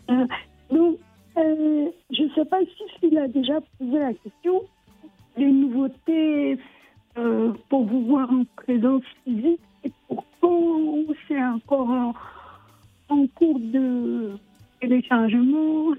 Euh, 0.10 0.28
donc, 0.70 1.00
euh, 1.38 1.90
je 2.12 2.24
ne 2.24 2.30
sais 2.36 2.46
pas 2.46 2.60
si 2.62 3.08
il 3.08 3.18
a 3.18 3.28
déjà 3.28 3.60
posé 3.80 3.98
la 3.98 4.14
question. 4.14 4.62
Les 5.36 5.52
nouveautés 5.52 6.60
euh, 7.18 7.54
pour 7.70 7.86
vous 7.86 8.06
voir 8.06 8.32
en 8.32 8.44
présence 8.56 9.02
physique 9.24 9.60
et 9.84 9.92
pour 10.08 10.24
quand 10.42 11.06
c'est 11.28 11.44
encore 11.44 11.90
en, 11.90 12.14
en 13.10 13.28
cours 13.28 13.60
de 13.60 14.38
téléchargement. 14.80 15.96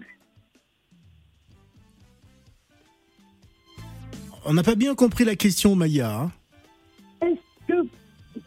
On 4.45 4.55
n'a 4.55 4.63
pas 4.63 4.77
bien 4.77 4.95
compris 4.95 5.25
la 5.25 5.35
question 5.35 5.75
Maya. 5.75 6.21
hein. 6.21 6.31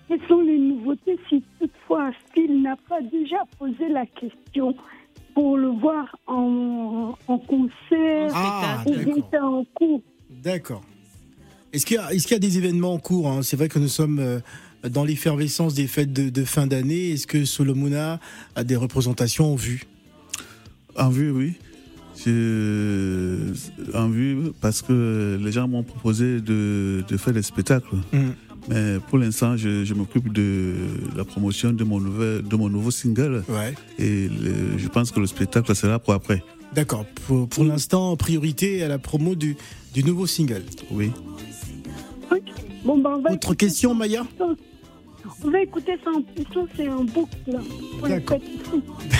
Quelles 0.09 0.27
sont 0.27 0.41
les 0.41 0.57
nouveautés 0.57 1.17
si 1.29 1.41
toutefois 1.59 2.11
Phil 2.33 2.61
n'a 2.63 2.75
pas 2.89 2.99
déjà 3.01 3.37
posé 3.57 3.87
la 3.89 4.05
question 4.07 4.75
pour 5.35 5.55
le 5.57 5.67
voir 5.69 6.17
en, 6.27 7.15
en 7.27 7.37
concert 7.37 8.31
Ah, 8.33 8.83
ou 8.87 9.21
en 9.41 9.63
cours 9.75 10.01
D'accord. 10.43 10.81
Est-ce 11.71 11.85
qu'il 11.85 11.97
y, 11.97 11.99
a- 11.99 12.13
y 12.13 12.39
des 12.39 12.57
événements 12.57 12.93
en 12.93 12.97
cours 12.99 13.29
hein? 13.29 13.41
C'est 13.43 13.55
vrai 13.55 13.69
que 13.69 13.77
nous 13.77 13.87
sommes 13.87 14.17
euh, 14.19 14.39
dans 14.89 15.03
l'effervescence 15.03 15.75
des 15.75 15.85
fêtes 15.85 16.11
de, 16.11 16.29
de 16.29 16.43
fin 16.43 16.65
d'année. 16.65 17.11
Est-ce 17.11 17.27
que 17.27 17.45
Solomona 17.45 18.19
a 18.55 18.63
des 18.63 18.75
représentations 18.75 19.53
en 19.53 19.55
vue? 19.55 19.83
En 20.97 21.09
vue, 21.09 21.29
oui. 21.31 21.53
Je- 22.25 23.53
En 23.93 24.09
vue, 24.09 24.51
parce 24.61 24.81
que 24.81 25.39
les 25.41 25.51
gens 25.51 25.67
m'ont 25.67 25.83
proposé 25.83 26.41
de, 26.41 27.03
de 27.07 27.17
faire 27.17 27.33
des 27.33 27.43
spectacles. 27.43 27.95
Mhm. 28.11 28.33
Mais 28.69 28.97
pour 29.09 29.17
l'instant, 29.17 29.57
je, 29.57 29.83
je 29.83 29.93
m'occupe 29.93 30.31
de 30.31 30.75
la 31.15 31.25
promotion 31.25 31.71
de 31.73 31.83
mon, 31.83 31.99
nouvel, 31.99 32.43
de 32.43 32.55
mon 32.55 32.69
nouveau 32.69 32.91
single. 32.91 33.43
Ouais. 33.49 33.73
Et 33.97 34.27
le- 34.29 34.77
je 34.77 34.87
pense 34.87 35.11
que 35.11 35.19
le 35.19 35.27
spectacle 35.27 35.75
sera 35.75 35.97
pour 35.99 36.13
après. 36.13 36.43
D'accord. 36.73 37.05
Pour, 37.25 37.49
pour 37.49 37.63
l'instant, 37.63 38.15
priorité 38.15 38.83
à 38.83 38.87
la 38.87 38.99
promo 38.99 39.33
du, 39.35 39.57
du 39.93 40.03
nouveau 40.03 40.27
single. 40.27 40.63
Oui. 40.91 41.11
Bon, 42.85 42.97
ben, 42.97 43.09
on 43.17 43.21
va 43.21 43.31
Autre 43.33 43.55
question, 43.55 43.93
Maya? 43.93 44.25
On 45.43 45.49
va 45.51 45.61
écouter 45.61 45.93
ça 46.03 46.11
en 46.11 46.21
puissance 46.21 46.69
et 46.79 46.87
en 46.89 47.03
boucle. 47.03 47.35
D'accord. 48.07 48.39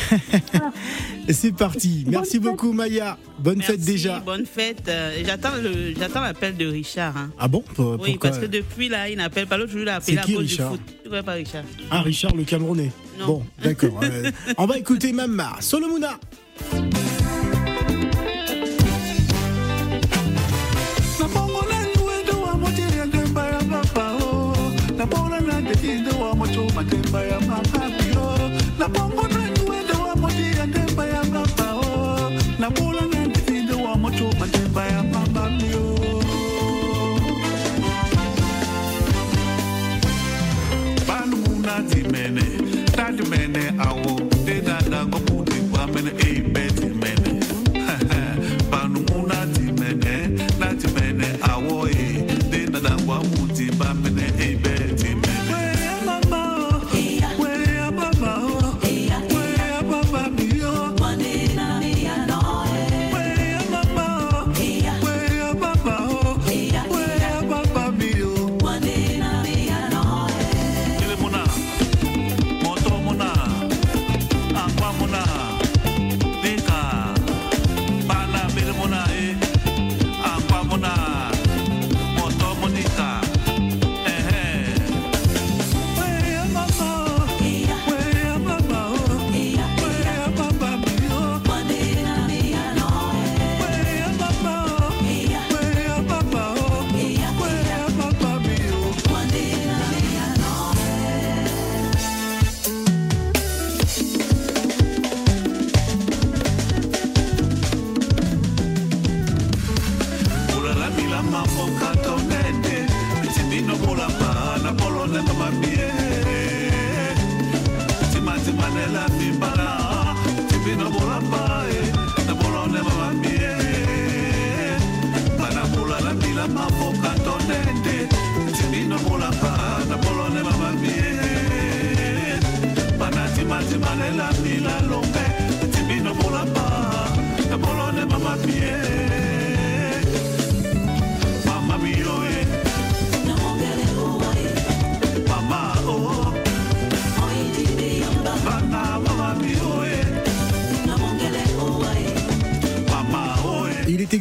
C'est 1.29 1.55
parti. 1.55 2.05
Merci 2.07 2.39
Bonne 2.39 2.51
beaucoup, 2.51 2.71
Maya. 2.73 3.17
Bonne 3.39 3.61
fête 3.61 3.81
déjà. 3.81 4.19
Bonne 4.19 4.45
fête. 4.45 4.83
Euh, 4.87 5.23
J'attends 5.25 6.21
l'appel 6.21 6.57
de 6.57 6.65
Richard. 6.65 7.15
hein. 7.17 7.29
Ah 7.39 7.47
bon? 7.47 7.63
Pour- 7.75 7.99
Oui, 7.99 8.17
parce 8.19 8.37
que 8.39 8.45
depuis 8.45 8.89
là, 8.89 9.09
il 9.09 9.17
n'appelle 9.17 9.47
pas 9.47 9.57
l'autre 9.57 9.71
jour, 9.71 9.81
il 9.81 9.89
a 9.89 9.99
C'est 10.01 10.17
appelé 10.17 10.17
à 10.17 10.23
qui, 10.23 10.33
cause 10.33 10.41
Richard? 10.43 10.71
du 10.71 10.77
foot. 10.77 11.11
Ouais, 11.11 11.23
pas 11.23 11.33
Richard. 11.33 11.63
Ah, 11.91 12.01
Richard 12.01 12.35
le 12.35 12.43
Camerounais. 12.43 12.91
Non. 13.19 13.25
Bon, 13.27 13.45
d'accord. 13.63 13.99
Euh, 14.03 14.31
on 14.57 14.65
va 14.65 14.77
écouter 14.77 15.11
Mamma. 15.13 15.57
Solomona. 15.59 16.19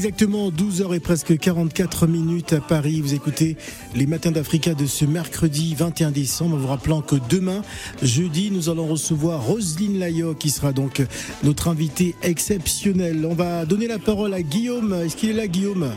Exactement 0.08 0.48
12h 0.48 0.96
et 0.96 1.00
presque 1.00 1.38
44 1.38 2.06
minutes 2.06 2.54
à 2.54 2.60
Paris. 2.62 3.02
Vous 3.02 3.12
écoutez 3.12 3.58
les 3.94 4.06
matins 4.06 4.30
d'Africa 4.30 4.72
de 4.72 4.86
ce 4.86 5.04
mercredi 5.04 5.74
21 5.74 6.12
décembre. 6.12 6.54
En 6.54 6.58
vous 6.58 6.66
rappelant 6.66 7.02
que 7.02 7.16
demain, 7.28 7.60
jeudi, 8.02 8.50
nous 8.50 8.70
allons 8.70 8.86
recevoir 8.86 9.42
Roselyne 9.44 9.98
Layo 9.98 10.34
qui 10.34 10.48
sera 10.48 10.72
donc 10.72 11.02
notre 11.44 11.68
invitée 11.68 12.14
exceptionnelle. 12.22 13.26
On 13.26 13.34
va 13.34 13.66
donner 13.66 13.86
la 13.86 13.98
parole 13.98 14.32
à 14.32 14.40
Guillaume. 14.40 14.94
Est-ce 14.94 15.14
qu'il 15.14 15.28
est 15.28 15.34
là, 15.34 15.46
Guillaume? 15.46 15.90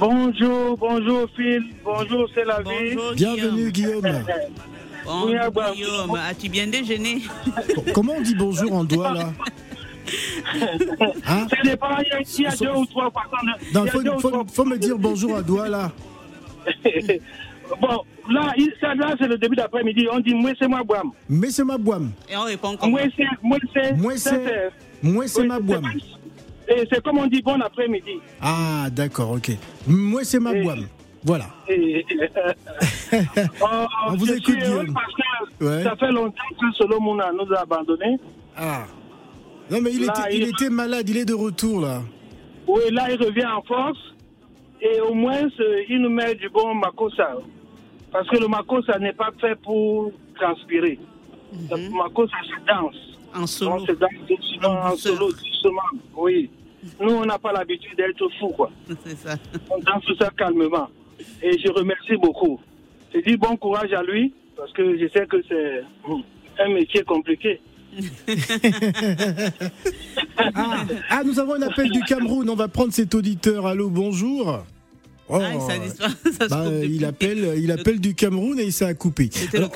Bonjour, 0.00 0.78
bonjour 0.78 1.28
Phil, 1.36 1.64
bonjour 1.84 2.26
c'est 2.34 2.46
la 2.46 2.62
vie. 2.62 2.94
Bonjour, 2.94 3.12
Bienvenue, 3.14 3.70
Guillaume. 3.70 4.24
Bonjour, 5.04 5.74
Guillaume. 5.74 6.18
As-tu 6.30 6.48
bien 6.48 6.66
déjeuné? 6.66 7.20
Comment 7.92 8.14
on 8.16 8.22
dit 8.22 8.34
bonjour 8.34 8.72
en 8.72 8.84
doigt, 8.84 9.12
là 9.12 9.32
Hein 11.26 11.46
Ça 11.48 11.56
dépend, 11.64 11.88
il 11.98 12.42
y 12.42 12.46
a, 12.46 12.50
deux 12.56 12.70
ou 12.76 12.86
trois 12.86 13.10
de. 13.10 13.74
Non, 13.74 13.86
faut, 14.52 14.64
me 14.64 14.76
dire 14.76 14.98
bonjour 14.98 15.36
à 15.36 15.42
là. 15.68 15.90
Bon, 17.80 18.02
là, 18.30 18.52
là 18.94 19.14
c'est 19.18 19.26
le 19.28 19.38
début 19.38 19.56
d'après-midi. 19.56 20.06
On 20.12 20.20
dit 20.20 20.34
moi 20.34 20.50
c'est 20.58 20.68
moi 20.68 20.82
boam. 20.84 21.12
Mais 21.28 21.50
c'est 21.50 21.64
ma 21.64 21.78
boîme. 21.78 22.10
Et 22.28 22.36
on 22.36 22.42
répond 22.42 22.76
comment 22.76 22.92
Moi 22.92 23.00
c'est 23.16 23.24
moi 23.42 23.58
c'est 23.72 23.96
Moi, 23.96 24.16
ça, 24.18 24.30
c'est 24.30 24.70
moi, 25.02 25.26
c'est 25.26 25.40
oui, 25.40 25.46
ma 25.48 25.58
boîme. 25.58 25.90
Et 26.68 26.86
c'est 26.90 27.02
comme 27.02 27.18
on 27.18 27.26
dit 27.26 27.42
bon 27.42 27.60
après-midi. 27.60 28.20
Ah, 28.40 28.88
d'accord, 28.90 29.32
ok. 29.32 29.50
Moi, 29.86 30.22
c'est 30.24 30.38
ma 30.38 30.54
Et- 30.54 30.62
boîme. 30.62 30.86
Voilà. 31.24 31.46
Et- 31.68 32.04
Oh, 33.60 33.86
On 34.08 34.14
vous 34.14 34.26
je 34.26 34.32
écoute, 34.34 34.56
Guillaume. 34.56 34.92
Parce 34.94 35.14
que 35.58 35.64
Ouais. 35.64 35.82
ça 35.84 35.94
fait 35.96 36.10
longtemps 36.10 36.42
que 36.60 36.72
Solo 36.76 36.98
Mouna 36.98 37.30
nous 37.32 37.52
a 37.54 37.60
abandonnés. 37.60 38.18
Ah. 38.56 38.84
Non, 39.70 39.80
mais 39.80 39.92
il, 39.92 40.04
Là, 40.06 40.12
était, 40.26 40.36
il 40.36 40.42
il- 40.42 40.48
était 40.50 40.70
malade, 40.70 41.08
il 41.08 41.16
est 41.16 41.24
de 41.24 41.34
retour, 41.34 41.80
là. 41.80 42.02
Oui, 42.66 42.80
là, 42.90 43.08
il 43.10 43.16
revient 43.22 43.46
en 43.46 43.62
force. 43.62 43.98
Et 44.80 45.00
au 45.00 45.14
moins, 45.14 45.48
il 45.88 45.98
nous 46.00 46.10
met 46.10 46.34
du 46.34 46.48
bon 46.48 46.74
Makosa. 46.74 47.36
Parce 48.10 48.28
que 48.28 48.36
le 48.36 48.48
Makosa 48.48 48.98
n'est 48.98 49.12
pas 49.12 49.30
fait 49.40 49.54
pour 49.62 50.12
transpirer. 50.34 50.98
Le 51.70 51.90
Makosa, 51.96 52.36
se 52.44 52.66
danse. 52.66 52.96
En 53.34 53.46
solo. 53.46 53.72
On 53.76 53.86
se 53.86 53.92
danse 53.92 54.10
doucement, 54.28 54.80
En 54.84 54.96
solo, 54.96 55.28
doucement. 55.30 55.80
Oui. 56.16 56.50
Nous, 57.00 57.12
on 57.14 57.24
n'a 57.24 57.38
pas 57.38 57.52
l'habitude 57.52 57.96
d'être 57.96 58.28
fou, 58.40 58.48
quoi. 58.48 58.70
C'est 59.04 59.16
ça. 59.16 59.36
On 59.70 59.78
danse 59.78 60.04
tout 60.04 60.16
ça 60.16 60.30
calmement. 60.36 60.88
Et 61.42 61.56
je 61.58 61.70
remercie 61.72 62.16
beaucoup. 62.16 62.60
Je 63.14 63.20
dis 63.20 63.36
bon 63.36 63.56
courage 63.56 63.92
à 63.92 64.02
lui, 64.02 64.34
parce 64.56 64.72
que 64.72 64.98
je 64.98 65.06
sais 65.08 65.26
que 65.26 65.36
c'est 65.48 65.82
hum, 66.08 66.22
un 66.58 66.68
métier 66.70 67.02
compliqué. 67.04 67.60
Ah, 70.54 70.84
ah, 71.10 71.22
nous 71.24 71.38
avons 71.38 71.54
un 71.54 71.62
appel 71.62 71.90
du 71.90 72.00
Cameroun. 72.00 72.48
On 72.50 72.56
va 72.56 72.68
prendre 72.68 72.92
cet 72.92 73.14
auditeur. 73.14 73.66
Allô, 73.66 73.88
bonjour. 73.88 74.64
Oh. 75.32 75.38
Ah, 75.40 75.52
ça 75.98 76.48
ça 76.48 76.48
Bah, 76.48 76.70
il 76.84 77.04
appelle, 77.06 77.54
il 77.56 77.70
appelle 77.70 78.00
du 78.00 78.14
Cameroun 78.14 78.58
et 78.58 78.70
ça 78.70 78.88
a 78.88 78.94
coupé. 78.94 79.30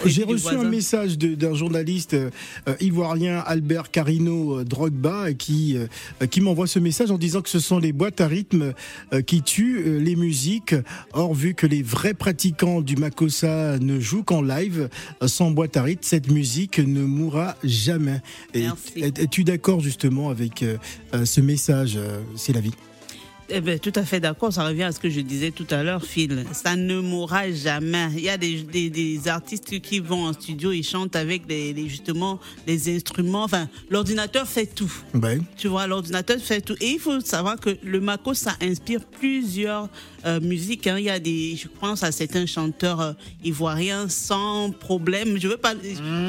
J'ai 0.04 0.24
reçu 0.24 0.54
un 0.54 0.64
message 0.64 1.16
d'un 1.18 1.54
journaliste 1.54 2.12
euh, 2.14 2.30
euh, 2.68 2.74
ivoirien, 2.80 3.42
Albert 3.46 3.90
Carino 3.90 4.58
euh, 4.58 4.64
Drogba, 4.64 5.32
qui 5.32 5.78
euh, 5.78 6.26
qui 6.26 6.42
m'envoie 6.42 6.66
ce 6.66 6.78
message 6.78 7.10
en 7.10 7.16
disant 7.16 7.40
que 7.40 7.48
ce 7.48 7.58
sont 7.58 7.78
les 7.78 7.92
boîtes 7.92 8.20
à 8.20 8.26
rythme 8.26 8.74
qui 9.26 9.42
tuent 9.42 10.00
les 10.00 10.16
musiques. 10.16 10.74
Or, 11.12 11.32
vu 11.32 11.54
que 11.54 11.66
les 11.66 11.82
vrais 11.82 12.14
pratiquants 12.14 12.82
du 12.82 12.96
Makossa 12.96 13.78
ne 13.78 13.98
jouent 13.98 14.24
qu'en 14.24 14.42
live, 14.42 14.88
sans 15.24 15.50
boîte 15.50 15.76
à 15.76 15.82
rythme, 15.82 16.02
cette 16.02 16.30
musique 16.30 16.78
ne 16.78 17.02
mourra 17.02 17.56
jamais. 17.64 18.20
Es-tu 18.54 19.44
d'accord 19.44 19.80
justement 19.80 20.30
avec 20.30 20.64
ce 21.24 21.40
message 21.40 21.98
C'est 22.36 22.52
la 22.52 22.60
vie. 22.60 22.72
Eh 23.48 23.60
ben, 23.60 23.78
tout 23.78 23.92
à 23.94 24.04
fait 24.04 24.18
d'accord, 24.18 24.52
ça 24.52 24.66
revient 24.66 24.82
à 24.82 24.92
ce 24.92 24.98
que 24.98 25.08
je 25.08 25.20
disais 25.20 25.52
tout 25.52 25.66
à 25.70 25.84
l'heure, 25.84 26.02
Phil. 26.04 26.44
Ça 26.52 26.74
ne 26.74 26.98
mourra 27.00 27.50
jamais. 27.52 28.08
Il 28.16 28.20
y 28.24 28.28
a 28.28 28.36
des, 28.36 28.62
des, 28.62 28.90
des 28.90 29.28
artistes 29.28 29.80
qui 29.80 30.00
vont 30.00 30.24
en 30.26 30.32
studio, 30.32 30.72
ils 30.72 30.82
chantent 30.82 31.14
avec 31.14 31.42
justement 31.86 32.40
les 32.66 32.94
instruments. 32.96 33.44
Enfin, 33.44 33.68
l'ordinateur 33.88 34.48
fait 34.48 34.66
tout. 34.66 34.92
Ouais. 35.14 35.38
Tu 35.56 35.68
vois, 35.68 35.86
l'ordinateur 35.86 36.38
fait 36.40 36.60
tout. 36.60 36.74
Et 36.80 36.88
il 36.90 36.98
faut 36.98 37.20
savoir 37.20 37.60
que 37.60 37.76
le 37.84 38.00
Mako, 38.00 38.34
ça 38.34 38.56
inspire 38.60 39.00
plusieurs 39.20 39.88
euh, 40.24 40.40
musiques. 40.40 40.88
hein. 40.88 40.96
Il 40.98 41.04
y 41.04 41.10
a 41.10 41.20
des, 41.20 41.54
je 41.54 41.68
pense 41.68 42.02
à 42.02 42.10
certains 42.10 42.46
chanteurs 42.46 43.00
euh, 43.00 43.12
ivoiriens 43.44 44.08
sans 44.08 44.72
problème. 44.72 45.38
Je 45.40 45.46
veux 45.46 45.56
pas, 45.56 45.74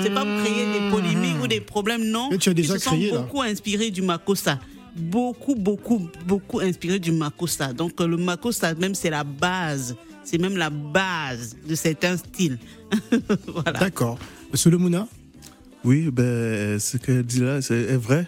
c'est 0.03 0.13
pas 0.13 0.23
pour 0.23 0.43
créer 0.43 0.65
des 0.71 0.89
polémiques 0.91 1.41
ou 1.43 1.47
des 1.47 1.61
problèmes, 1.61 2.03
non. 2.03 2.29
Mais 2.29 2.37
tu 2.37 2.49
as 2.49 2.53
déjà 2.53 2.75
Ils 2.75 2.79
se 2.79 2.85
sont 2.85 2.95
créé, 2.95 3.11
là. 3.11 3.17
beaucoup 3.21 3.41
inspirés 3.41 3.89
du 3.89 4.03
Makossa. 4.03 4.59
Beaucoup, 4.97 5.55
beaucoup, 5.55 6.09
beaucoup 6.25 6.59
inspiré 6.59 6.99
du 6.99 7.11
Makossa. 7.11 7.73
Donc 7.73 7.99
euh, 7.99 8.07
le 8.07 8.17
Makossa, 8.17 8.73
même, 8.75 8.95
c'est 8.95 9.09
la 9.09 9.23
base. 9.23 9.95
C'est 10.23 10.39
même 10.39 10.57
la 10.57 10.69
base 10.69 11.55
de 11.67 11.75
certains 11.75 12.17
styles. 12.17 12.57
voilà. 13.47 13.79
D'accord. 13.79 14.17
Monsieur 14.51 14.71
Lemouna? 14.71 15.07
Oui, 15.83 16.09
ben, 16.11 16.79
ce 16.79 16.97
qu'elle 16.97 17.23
dit 17.23 17.39
là, 17.39 17.61
c'est 17.61 17.79
est 17.79 17.97
vrai. 17.97 18.27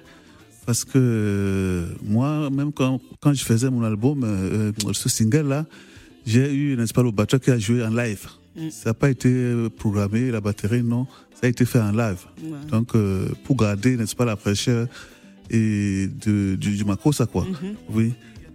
Parce 0.66 0.86
que 0.86 0.92
euh, 0.96 1.86
moi, 2.04 2.50
même 2.50 2.72
quand, 2.72 3.02
quand 3.20 3.34
je 3.34 3.44
faisais 3.44 3.70
mon 3.70 3.84
album, 3.84 4.24
euh, 4.24 4.72
ce 4.94 5.10
single-là, 5.10 5.66
j'ai 6.26 6.54
eu, 6.54 6.78
n'est-ce 6.78 6.94
pas, 6.94 7.02
le 7.02 7.12
batteur 7.12 7.40
qui 7.40 7.50
a 7.50 7.58
joué 7.58 7.84
en 7.84 7.90
live. 7.90 8.28
Ça 8.70 8.90
n'a 8.90 8.94
pas 8.94 9.10
été 9.10 9.70
programmé, 9.78 10.32
la 10.32 10.42
batterie, 10.42 10.84
non. 10.84 11.08
Ça 11.34 11.48
a 11.48 11.50
été 11.50 11.66
fait 11.66 11.80
en 11.80 11.92
live. 11.92 12.26
Ouais. 12.44 12.52
Donc, 12.70 12.94
euh, 12.96 13.30
pour 13.46 13.56
garder, 13.56 13.96
n'est-ce 13.96 14.16
pas, 14.16 14.26
la 14.26 14.36
fraîcheur 14.36 14.88
et 15.50 16.08
de, 16.08 16.56
du, 16.56 16.78
du 16.78 16.86
Makossa, 16.86 17.26
quoi. 17.26 17.46
Mhm. 17.46 17.76
Oui. 17.90 18.14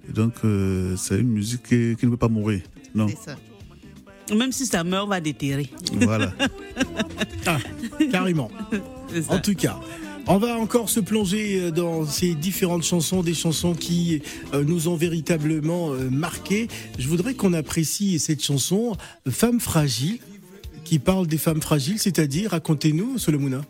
Et 0.08 0.12
donc, 0.12 0.34
euh, 0.44 0.96
c'est 0.96 1.18
une 1.18 1.28
musique 1.28 1.62
qui, 1.62 1.96
qui 1.98 2.06
ne 2.06 2.10
peut 2.10 2.16
pas 2.16 2.28
mourir. 2.28 2.60
Non. 2.94 3.08
Ça. 3.08 3.36
Même 4.34 4.52
si 4.52 4.66
ça 4.66 4.84
meurt, 4.84 5.06
on 5.06 5.10
va 5.10 5.20
déterrer. 5.20 5.68
Voilà. 5.94 6.32
Ah, 7.46 7.58
carrément. 8.10 8.50
Ça. 9.12 9.34
En 9.34 9.38
tout 9.38 9.54
cas. 9.54 9.78
On 10.26 10.38
va 10.38 10.56
encore 10.58 10.88
se 10.88 10.98
plonger 11.00 11.60
euh, 11.60 11.70
dans 11.70 12.06
ces 12.06 12.34
différentes 12.34 12.84
chansons, 12.84 13.22
des 13.22 13.34
chansons 13.34 13.74
qui 13.74 14.22
euh, 14.54 14.64
nous 14.64 14.88
ont 14.88 14.96
véritablement 14.96 15.90
marqués. 16.10 16.68
Je 16.98 17.06
voudrais 17.06 17.34
qu'on 17.34 17.52
apprécie 17.52 18.18
cette 18.18 18.42
chanson 18.42 18.96
Femme 19.28 19.60
fragile, 19.60 20.20
qui 20.84 20.98
parle 20.98 21.26
des 21.26 21.36
femmes 21.36 21.60
fragiles, 21.60 21.98
c'est-à-dire, 21.98 22.52
racontez-nous, 22.52 23.18
Solomona. 23.18 23.60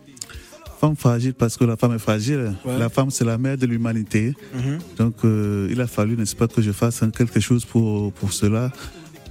Femme 0.84 0.96
fragile 0.96 1.32
parce 1.32 1.56
que 1.56 1.64
la 1.64 1.78
femme 1.78 1.94
est 1.94 1.98
fragile. 1.98 2.52
Ouais. 2.62 2.78
La 2.78 2.90
femme, 2.90 3.10
c'est 3.10 3.24
la 3.24 3.38
mère 3.38 3.56
de 3.56 3.64
l'humanité. 3.64 4.34
Mhm. 4.54 4.78
Donc, 4.98 5.14
euh, 5.24 5.66
il 5.70 5.80
a 5.80 5.86
fallu, 5.86 6.14
n'est-ce 6.14 6.36
pas, 6.36 6.46
que 6.46 6.60
je 6.60 6.72
fasse 6.72 7.00
quelque 7.16 7.40
chose 7.40 7.64
pour, 7.64 8.12
pour 8.12 8.34
cela, 8.34 8.70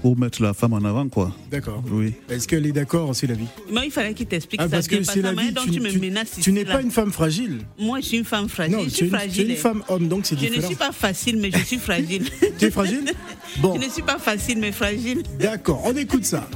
pour 0.02 0.18
mettre 0.18 0.42
la 0.42 0.56
femme 0.56 0.74
en 0.74 0.84
avant, 0.84 1.08
quoi. 1.10 1.32
D'accord. 1.52 1.84
Oui. 1.92 2.16
Est-ce 2.28 2.48
qu'elle 2.48 2.66
est 2.66 2.72
d'accord 2.72 3.16
C'est 3.16 3.28
la 3.28 3.36
vie. 3.36 3.46
Mais 3.72 3.82
il 3.86 3.92
fallait 3.92 4.16
qu'il 4.16 4.26
t'explique 4.26 4.62
Ah, 4.62 4.66
ça 4.66 4.70
parce 4.78 4.88
que 4.88 5.04
c'est 5.04 5.18
la 5.22 5.22
la 5.22 5.30
vie. 5.30 5.36
manière 5.36 5.54
dont 5.54 5.62
Tu, 5.66 5.72
tu, 5.74 5.80
me 5.80 5.92
menaces 6.00 6.40
tu 6.42 6.52
n'es 6.52 6.66
pas 6.66 6.82
une 6.82 6.90
femme 6.90 7.12
fragile. 7.12 7.60
Moi, 7.80 8.00
je 8.02 8.06
suis 8.08 8.18
une 8.18 8.26
femme 8.26 8.50
fragile. 8.50 8.76
Non, 8.76 8.84
je 8.86 8.90
tu 8.90 8.96
suis 8.96 9.06
es, 9.06 9.08
une, 9.10 9.12
tu 9.12 9.16
es 9.16 9.20
fragile. 9.20 9.50
une 9.52 9.56
femme 9.58 9.84
homme, 9.90 10.08
donc 10.08 10.26
c'est 10.26 10.36
Je 10.40 10.46
ne 10.46 10.50
différent. 10.50 10.68
suis 10.70 10.76
pas 10.76 10.92
facile, 10.92 11.38
mais 11.40 11.52
je 11.52 11.60
suis 11.60 11.78
fragile. 11.78 12.24
Tu 12.58 12.66
es 12.66 12.72
fragile 12.72 13.04
Bon, 13.62 13.80
Je 13.80 13.86
ne 13.86 13.92
suis 13.92 14.02
pas 14.02 14.18
facile, 14.18 14.58
mais 14.60 14.72
fragile. 14.72 15.22
d'accord, 15.40 15.84
on 15.86 15.96
écoute 15.96 16.26
ça. 16.26 16.50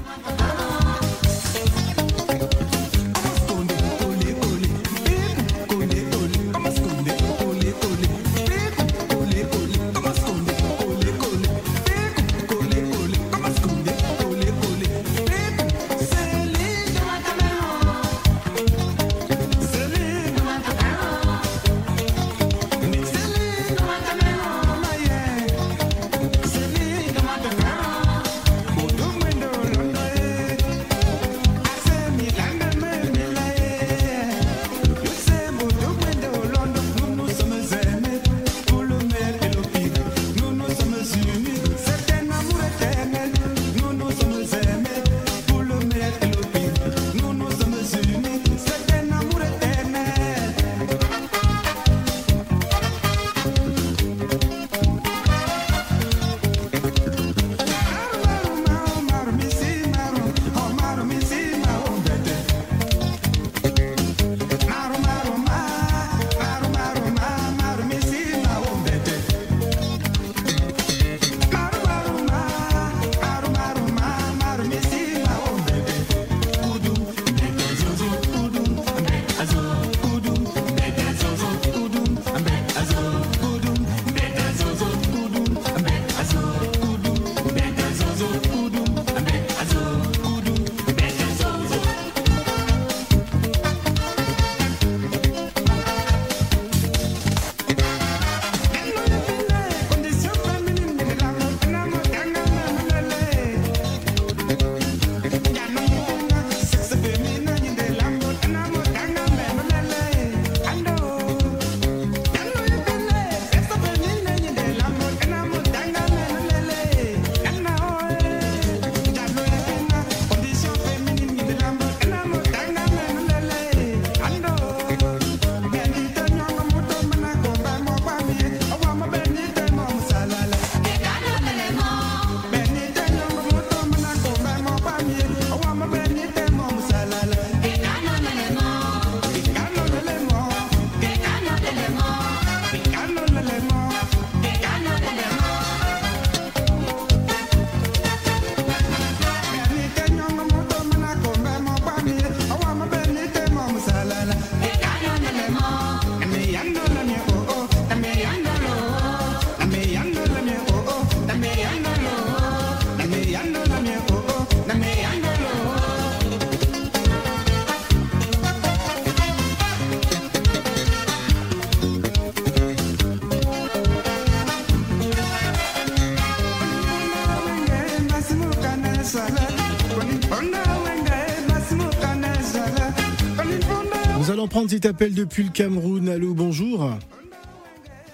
Cet 184.78 184.86
appel 184.86 185.16
depuis 185.16 185.42
le 185.42 185.50
Cameroun. 185.50 186.08
Allô, 186.08 186.36
bonjour. 186.36 186.92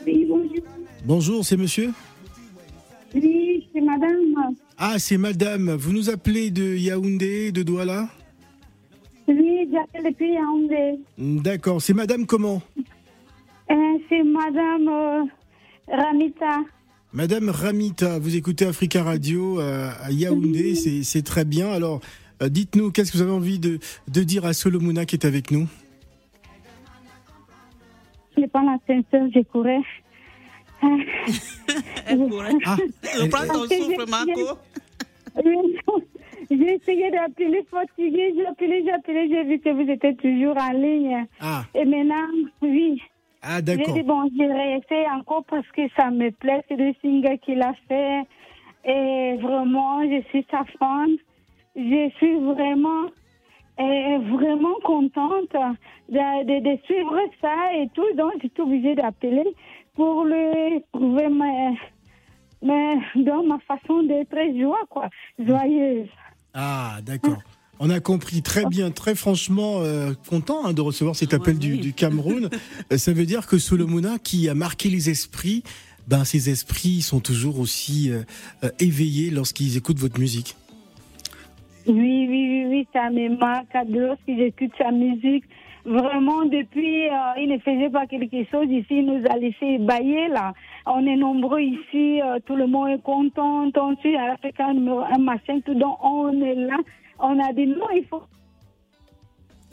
Oui, 0.07 0.25
bonjour. 0.29 0.63
Bonjour, 1.03 1.43
c'est 1.43 1.57
monsieur 1.57 1.91
Oui, 3.13 3.67
c'est 3.73 3.81
madame. 3.81 4.55
Ah, 4.77 4.97
c'est 4.97 5.17
madame. 5.17 5.71
Vous 5.71 5.91
nous 5.91 6.09
appelez 6.09 6.51
de 6.51 6.63
Yaoundé, 6.63 7.51
de 7.51 7.63
Douala 7.63 8.07
Oui, 9.27 9.67
j'appelle 9.73 10.09
depuis 10.09 10.31
Yaoundé. 10.31 10.99
D'accord. 11.17 11.81
C'est 11.81 11.93
madame 11.93 12.25
comment 12.25 12.61
Euh, 13.69 13.75
c'est 14.07 14.23
madame 14.23 14.87
euh, 14.87 15.23
Ramita. 15.89 16.61
Madame 17.11 17.49
Ramita, 17.49 18.19
vous 18.19 18.37
écoutez 18.37 18.63
Africa 18.65 19.03
Radio 19.03 19.59
euh, 19.59 19.89
à 20.01 20.11
Yaoundé, 20.11 20.75
c'est 20.75 21.03
c'est 21.03 21.23
très 21.23 21.43
bien. 21.43 21.69
Alors, 21.73 21.99
dites-nous, 22.41 22.91
qu'est-ce 22.91 23.11
que 23.11 23.17
vous 23.17 23.23
avez 23.23 23.33
envie 23.33 23.59
de, 23.59 23.79
de 24.07 24.23
dire 24.23 24.45
à 24.45 24.53
Solomona 24.53 25.05
qui 25.05 25.17
est 25.17 25.25
avec 25.25 25.51
nous 25.51 25.67
Je 28.37 28.45
pas 28.47 28.61
l'ascenseur, 28.63 29.27
je 29.33 29.41
courais. 29.43 29.81
Elle 32.07 32.27
pourrait. 32.27 32.51
Ah, 32.65 32.75
Reprends 33.21 33.47
ton 33.53 33.63
souffle, 33.67 34.09
Marco. 34.09 34.57
J'ai 36.51 36.73
essayé 36.75 37.09
d'appeler 37.09 37.65
fatigué, 37.71 38.33
j'ai 38.35 38.45
appelé, 38.45 38.83
j'ai 38.83 38.91
appelé, 38.91 39.27
j'ai 39.29 39.43
vu 39.43 39.59
que 39.59 39.69
vous 39.69 39.89
étiez 39.89 40.15
toujours 40.15 40.55
en 40.57 40.71
ligne. 40.73 41.25
Ah, 41.39 41.63
Et 41.73 41.85
maintenant, 41.85 42.27
oui. 42.61 43.01
ah 43.41 43.57
J'ai 43.57 43.61
d'accord. 43.77 43.93
dit, 43.95 44.03
bon, 44.03 44.29
je 44.37 44.43
réessaye 44.43 45.07
encore 45.17 45.43
parce 45.45 45.67
que 45.69 45.81
ça 45.95 46.11
me 46.11 46.29
plaît, 46.31 46.63
c'est 46.67 46.75
le 46.75 46.93
single 47.01 47.39
qu'il 47.39 47.61
a 47.61 47.73
fait. 47.87 48.21
Et 48.85 49.37
vraiment, 49.41 50.01
je 50.03 50.21
suis 50.29 50.45
sa 50.51 50.63
fan. 50.77 51.09
Je 51.75 52.09
suis 52.17 52.35
vraiment, 52.35 53.05
euh, 53.79 54.19
vraiment 54.37 54.75
contente 54.83 55.53
de, 56.09 56.83
suivre 56.85 57.19
ça 57.41 57.73
et 57.75 57.87
tout. 57.93 58.15
Donc, 58.15 58.33
je 58.41 58.47
suis 58.47 58.61
obligée 58.61 58.95
d'appeler 58.95 59.45
pour 59.95 60.23
le 60.23 60.79
trouver 60.91 61.29
ma, 61.29 61.71
dans 63.15 63.43
ma 63.43 63.59
façon 63.59 64.03
d'être 64.03 64.35
joie. 64.59 65.09
Joyeuse. 65.39 66.09
Ah, 66.53 66.99
d'accord. 67.03 67.39
On 67.79 67.89
a 67.89 67.99
compris 67.99 68.41
très 68.41 68.65
bien, 68.65 68.91
très 68.91 69.15
franchement 69.15 69.81
euh, 69.81 70.13
content 70.29 70.65
hein, 70.65 70.73
de 70.73 70.81
recevoir 70.81 71.15
cet 71.15 71.33
appel 71.33 71.57
du, 71.57 71.93
Cameroun. 71.93 72.49
Euh, 72.91 72.97
Ça 72.97 73.11
veut 73.11 73.25
dire 73.25 73.47
que 73.47 73.57
Solomona, 73.57 74.19
qui 74.19 74.47
a 74.47 74.53
marqué 74.53 74.89
les 74.89 75.09
esprits, 75.09 75.63
ben 76.07 76.23
ces 76.23 76.49
esprits 76.49 77.01
sont 77.01 77.19
toujours 77.19 77.59
aussi 77.59 78.11
euh, 78.11 78.23
éveillés 78.79 79.31
lorsqu'ils 79.31 79.75
écoutent 79.75 79.99
votre 79.99 80.19
musique. 80.19 80.55
Oui, 81.85 82.27
oui, 82.29 82.47
oui, 82.49 82.65
oui, 82.69 82.87
ça 82.93 83.09
me 83.09 83.37
marque 83.37 83.75
lorsque 83.89 84.21
j'écoute 84.27 84.71
sa 84.77 84.91
musique. 84.91 85.43
Vraiment, 85.85 86.45
depuis, 86.45 87.09
euh, 87.09 87.33
il 87.37 87.49
ne 87.49 87.57
faisait 87.57 87.89
pas 87.89 88.05
quelque 88.05 88.45
chose 88.49 88.67
ici, 88.69 88.99
il 88.99 89.05
nous 89.05 89.25
a 89.29 89.35
laissé 89.35 89.65
ébahir 89.65 90.29
là. 90.29 90.53
On 90.85 91.05
est 91.05 91.17
nombreux 91.17 91.59
ici, 91.59 92.21
euh, 92.21 92.39
tout 92.45 92.55
le 92.55 92.67
monde 92.67 92.87
est 92.87 93.03
content. 93.03 93.69
On 93.75 93.95
suit 93.97 94.15
à 94.15 94.27
l'Africain 94.27 94.73
numéro 94.73 95.01
un, 95.01 95.17
machin, 95.17 95.59
tout 95.65 95.73
donc 95.73 95.97
on 96.01 96.41
est 96.41 96.55
là. 96.55 96.77
On 97.19 97.37
a 97.37 97.51
dit 97.51 97.65
non, 97.65 97.89
il 97.93 98.05
faut. 98.05 98.23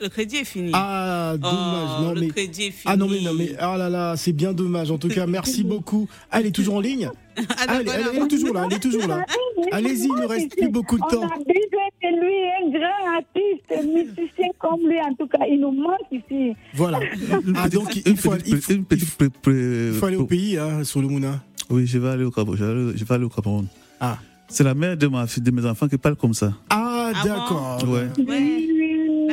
Le 0.01 0.09
crédit 0.09 0.37
est 0.37 0.45
fini. 0.45 0.71
Ah, 0.73 1.35
dommage. 1.37 1.89
Oh, 1.99 2.01
non, 2.03 2.13
le 2.13 2.21
mais... 2.21 2.27
crédit 2.29 2.63
est 2.63 2.71
fini. 2.71 2.83
Ah 2.87 2.97
non 2.97 3.07
mais 3.07 3.21
non 3.21 3.33
mais 3.37 3.51
ah 3.59 3.77
là 3.77 3.87
là 3.87 4.15
c'est 4.17 4.33
bien 4.33 4.51
dommage 4.51 4.89
en 4.89 4.97
tout 4.97 5.09
cas 5.09 5.27
merci 5.27 5.63
beaucoup 5.63 6.09
Ah, 6.31 6.39
elle 6.39 6.47
est 6.47 6.51
toujours 6.51 6.75
en 6.75 6.79
ligne 6.79 7.11
Ah, 7.37 7.41
Ah, 7.67 7.75
elle, 7.79 7.85
d'accord, 7.85 8.01
elle- 8.11 8.17
elle 8.17 8.23
est 8.23 8.27
toujours 8.27 8.53
là 8.55 8.63
elle 8.69 8.73
est 8.77 8.79
toujours 8.79 9.07
là 9.07 9.25
Allez-y, 9.71 10.05
il 10.07 10.13
ne 10.21 10.25
reste 10.25 10.57
plus 10.57 10.69
beaucoup 10.69 10.95
de 10.97 11.01
temps. 11.01 11.21
On 11.21 11.25
a 11.25 11.37
besoin 11.37 11.87
de 12.01 12.09
lui, 12.19 12.37
un 12.59 12.69
grand 12.77 13.15
artiste, 13.15 13.87
musicien 13.87 14.47
comme 14.59 14.81
lui, 14.89 14.99
en 14.99 15.13
tout 15.13 15.27
cas, 15.27 15.45
il 15.47 15.59
nous 15.61 15.71
manque 15.71 16.09
ici. 16.11 16.53
voilà 16.73 16.99
ah 17.55 17.69
donc 17.69 17.95
il 18.03 18.17
faut, 18.17 18.31
aller 18.31 20.15
au 20.17 20.25
pays 20.25 20.57
hein, 20.57 20.83
Solomona 20.83 21.41
Oui, 21.69 21.85
je 21.85 21.99
vais 21.99 22.09
aller 22.09 22.23
au 22.23 22.31
Cameroun. 22.31 22.57
Je 22.57 22.65
vais 22.65 22.71
aller, 22.71 22.97
je 22.97 23.05
vais 23.05 23.13
aller 23.13 23.23
au 23.25 23.29
Cameroun. 23.29 23.67
ah 23.99 24.17
C'est 24.49 24.63
la 24.63 24.73
mère 24.73 24.97
de, 24.97 25.07
ma 25.07 25.25
de 25.25 25.51
mes 25.51 25.65
enfants 25.65 25.87
qui 25.87 25.97
parle 25.97 26.15
comme 26.15 26.33
ça. 26.33 26.53
ah 26.71 27.11
Ah 27.13 27.23
d'accord 27.23 27.79
Ouais. 27.87 28.07
Ouais. 28.27 28.60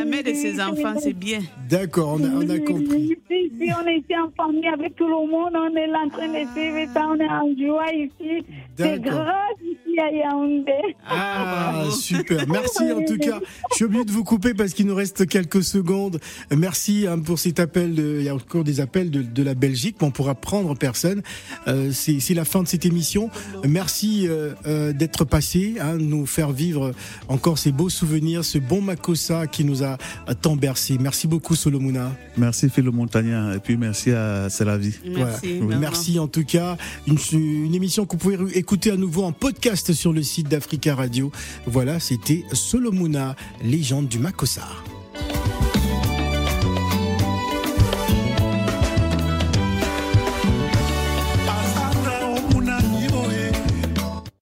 Mère 0.08 0.22
de 0.24 0.32
ses 0.34 0.60
enfants, 0.60 0.98
c'est 1.00 1.12
bien. 1.12 1.40
d'accord 1.68 2.18
on 2.20 2.24
a, 2.24 2.28
on 2.28 2.48
a 2.48 2.58
compris 2.58 3.16
Ici, 3.30 3.52
ici, 3.60 3.70
on 3.82 3.86
est 3.86 3.98
ici 3.98 4.14
en 4.16 4.30
famille 4.36 4.66
avec 4.68 4.96
tout 4.96 5.06
le 5.06 5.30
monde, 5.30 5.52
on 5.54 5.76
est 5.76 5.86
là 5.86 6.00
en 6.06 6.08
train 6.08 6.28
de 6.28 6.46
suivre 6.52 6.92
ça, 6.94 7.06
on 7.08 7.18
est 7.20 7.28
en 7.28 7.66
joie 7.66 7.92
ici. 7.92 8.44
C'est 8.76 9.00
grâce 9.00 9.34
ici 9.60 9.98
à 10.00 10.10
Yaoundé. 10.12 10.72
Ah, 11.06 11.72
Bravo. 11.74 11.90
super. 11.90 12.48
Merci 12.48 12.92
en 12.92 13.04
tout 13.04 13.18
cas. 13.18 13.40
Je 13.70 13.74
suis 13.76 13.84
obligé 13.84 14.04
de 14.04 14.12
vous 14.12 14.22
couper 14.24 14.54
parce 14.54 14.72
qu'il 14.72 14.86
nous 14.86 14.94
reste 14.94 15.26
quelques 15.28 15.62
secondes. 15.64 16.20
Merci 16.56 17.06
hein, 17.08 17.18
pour 17.18 17.38
cet 17.40 17.58
appel. 17.60 17.94
de- 17.94 18.16
il 18.20 18.24
y 18.24 18.28
a 18.28 18.34
encore 18.34 18.62
des 18.64 18.80
appels 18.80 19.10
de, 19.10 19.22
de 19.22 19.42
la 19.42 19.54
Belgique, 19.54 19.96
mais 20.00 20.06
on 20.06 20.10
pourra 20.12 20.34
prendre 20.36 20.76
personne. 20.76 21.22
Euh, 21.66 21.90
C'est 21.92 22.34
la 22.34 22.44
fin 22.44 22.62
de 22.62 22.68
cette 22.68 22.86
émission. 22.86 23.30
Merci 23.66 24.26
euh, 24.28 24.52
euh, 24.66 24.92
d'être 24.92 25.24
passé, 25.24 25.74
hein, 25.80 25.96
de 25.96 26.02
nous 26.02 26.26
faire 26.26 26.52
vivre 26.52 26.92
encore 27.28 27.58
ces 27.58 27.72
beaux 27.72 27.88
souvenirs, 27.90 28.44
ce 28.44 28.58
bon 28.58 28.80
Makossa 28.80 29.46
qui 29.48 29.64
nous 29.64 29.82
a 29.82 29.97
tant 30.40 30.56
bercé. 30.56 30.96
Merci 31.00 31.26
beaucoup, 31.26 31.54
Solomona. 31.54 32.12
Merci 32.36 32.68
Philo 32.68 32.92
Montagna 32.92 33.54
et 33.54 33.58
puis 33.58 33.76
merci 33.76 34.12
à 34.12 34.48
C'est 34.50 34.64
la 34.64 34.78
vie. 34.78 34.94
Merci. 35.80 36.18
En 36.18 36.28
tout 36.28 36.44
cas. 36.44 36.76
Une, 37.06 37.18
une 37.32 37.74
émission 37.74 38.06
que 38.06 38.12
vous 38.12 38.18
pouvez 38.18 38.58
écouter 38.58 38.90
à 38.90 38.96
nouveau 38.96 39.24
en 39.24 39.32
podcast 39.32 39.92
sur 39.92 40.12
le 40.12 40.22
site 40.22 40.48
d'Africa 40.48 40.94
Radio. 40.94 41.30
Voilà, 41.66 42.00
c'était 42.00 42.44
Solomona, 42.52 43.36
légende 43.62 44.08
du 44.08 44.18
Makossa. 44.18 44.66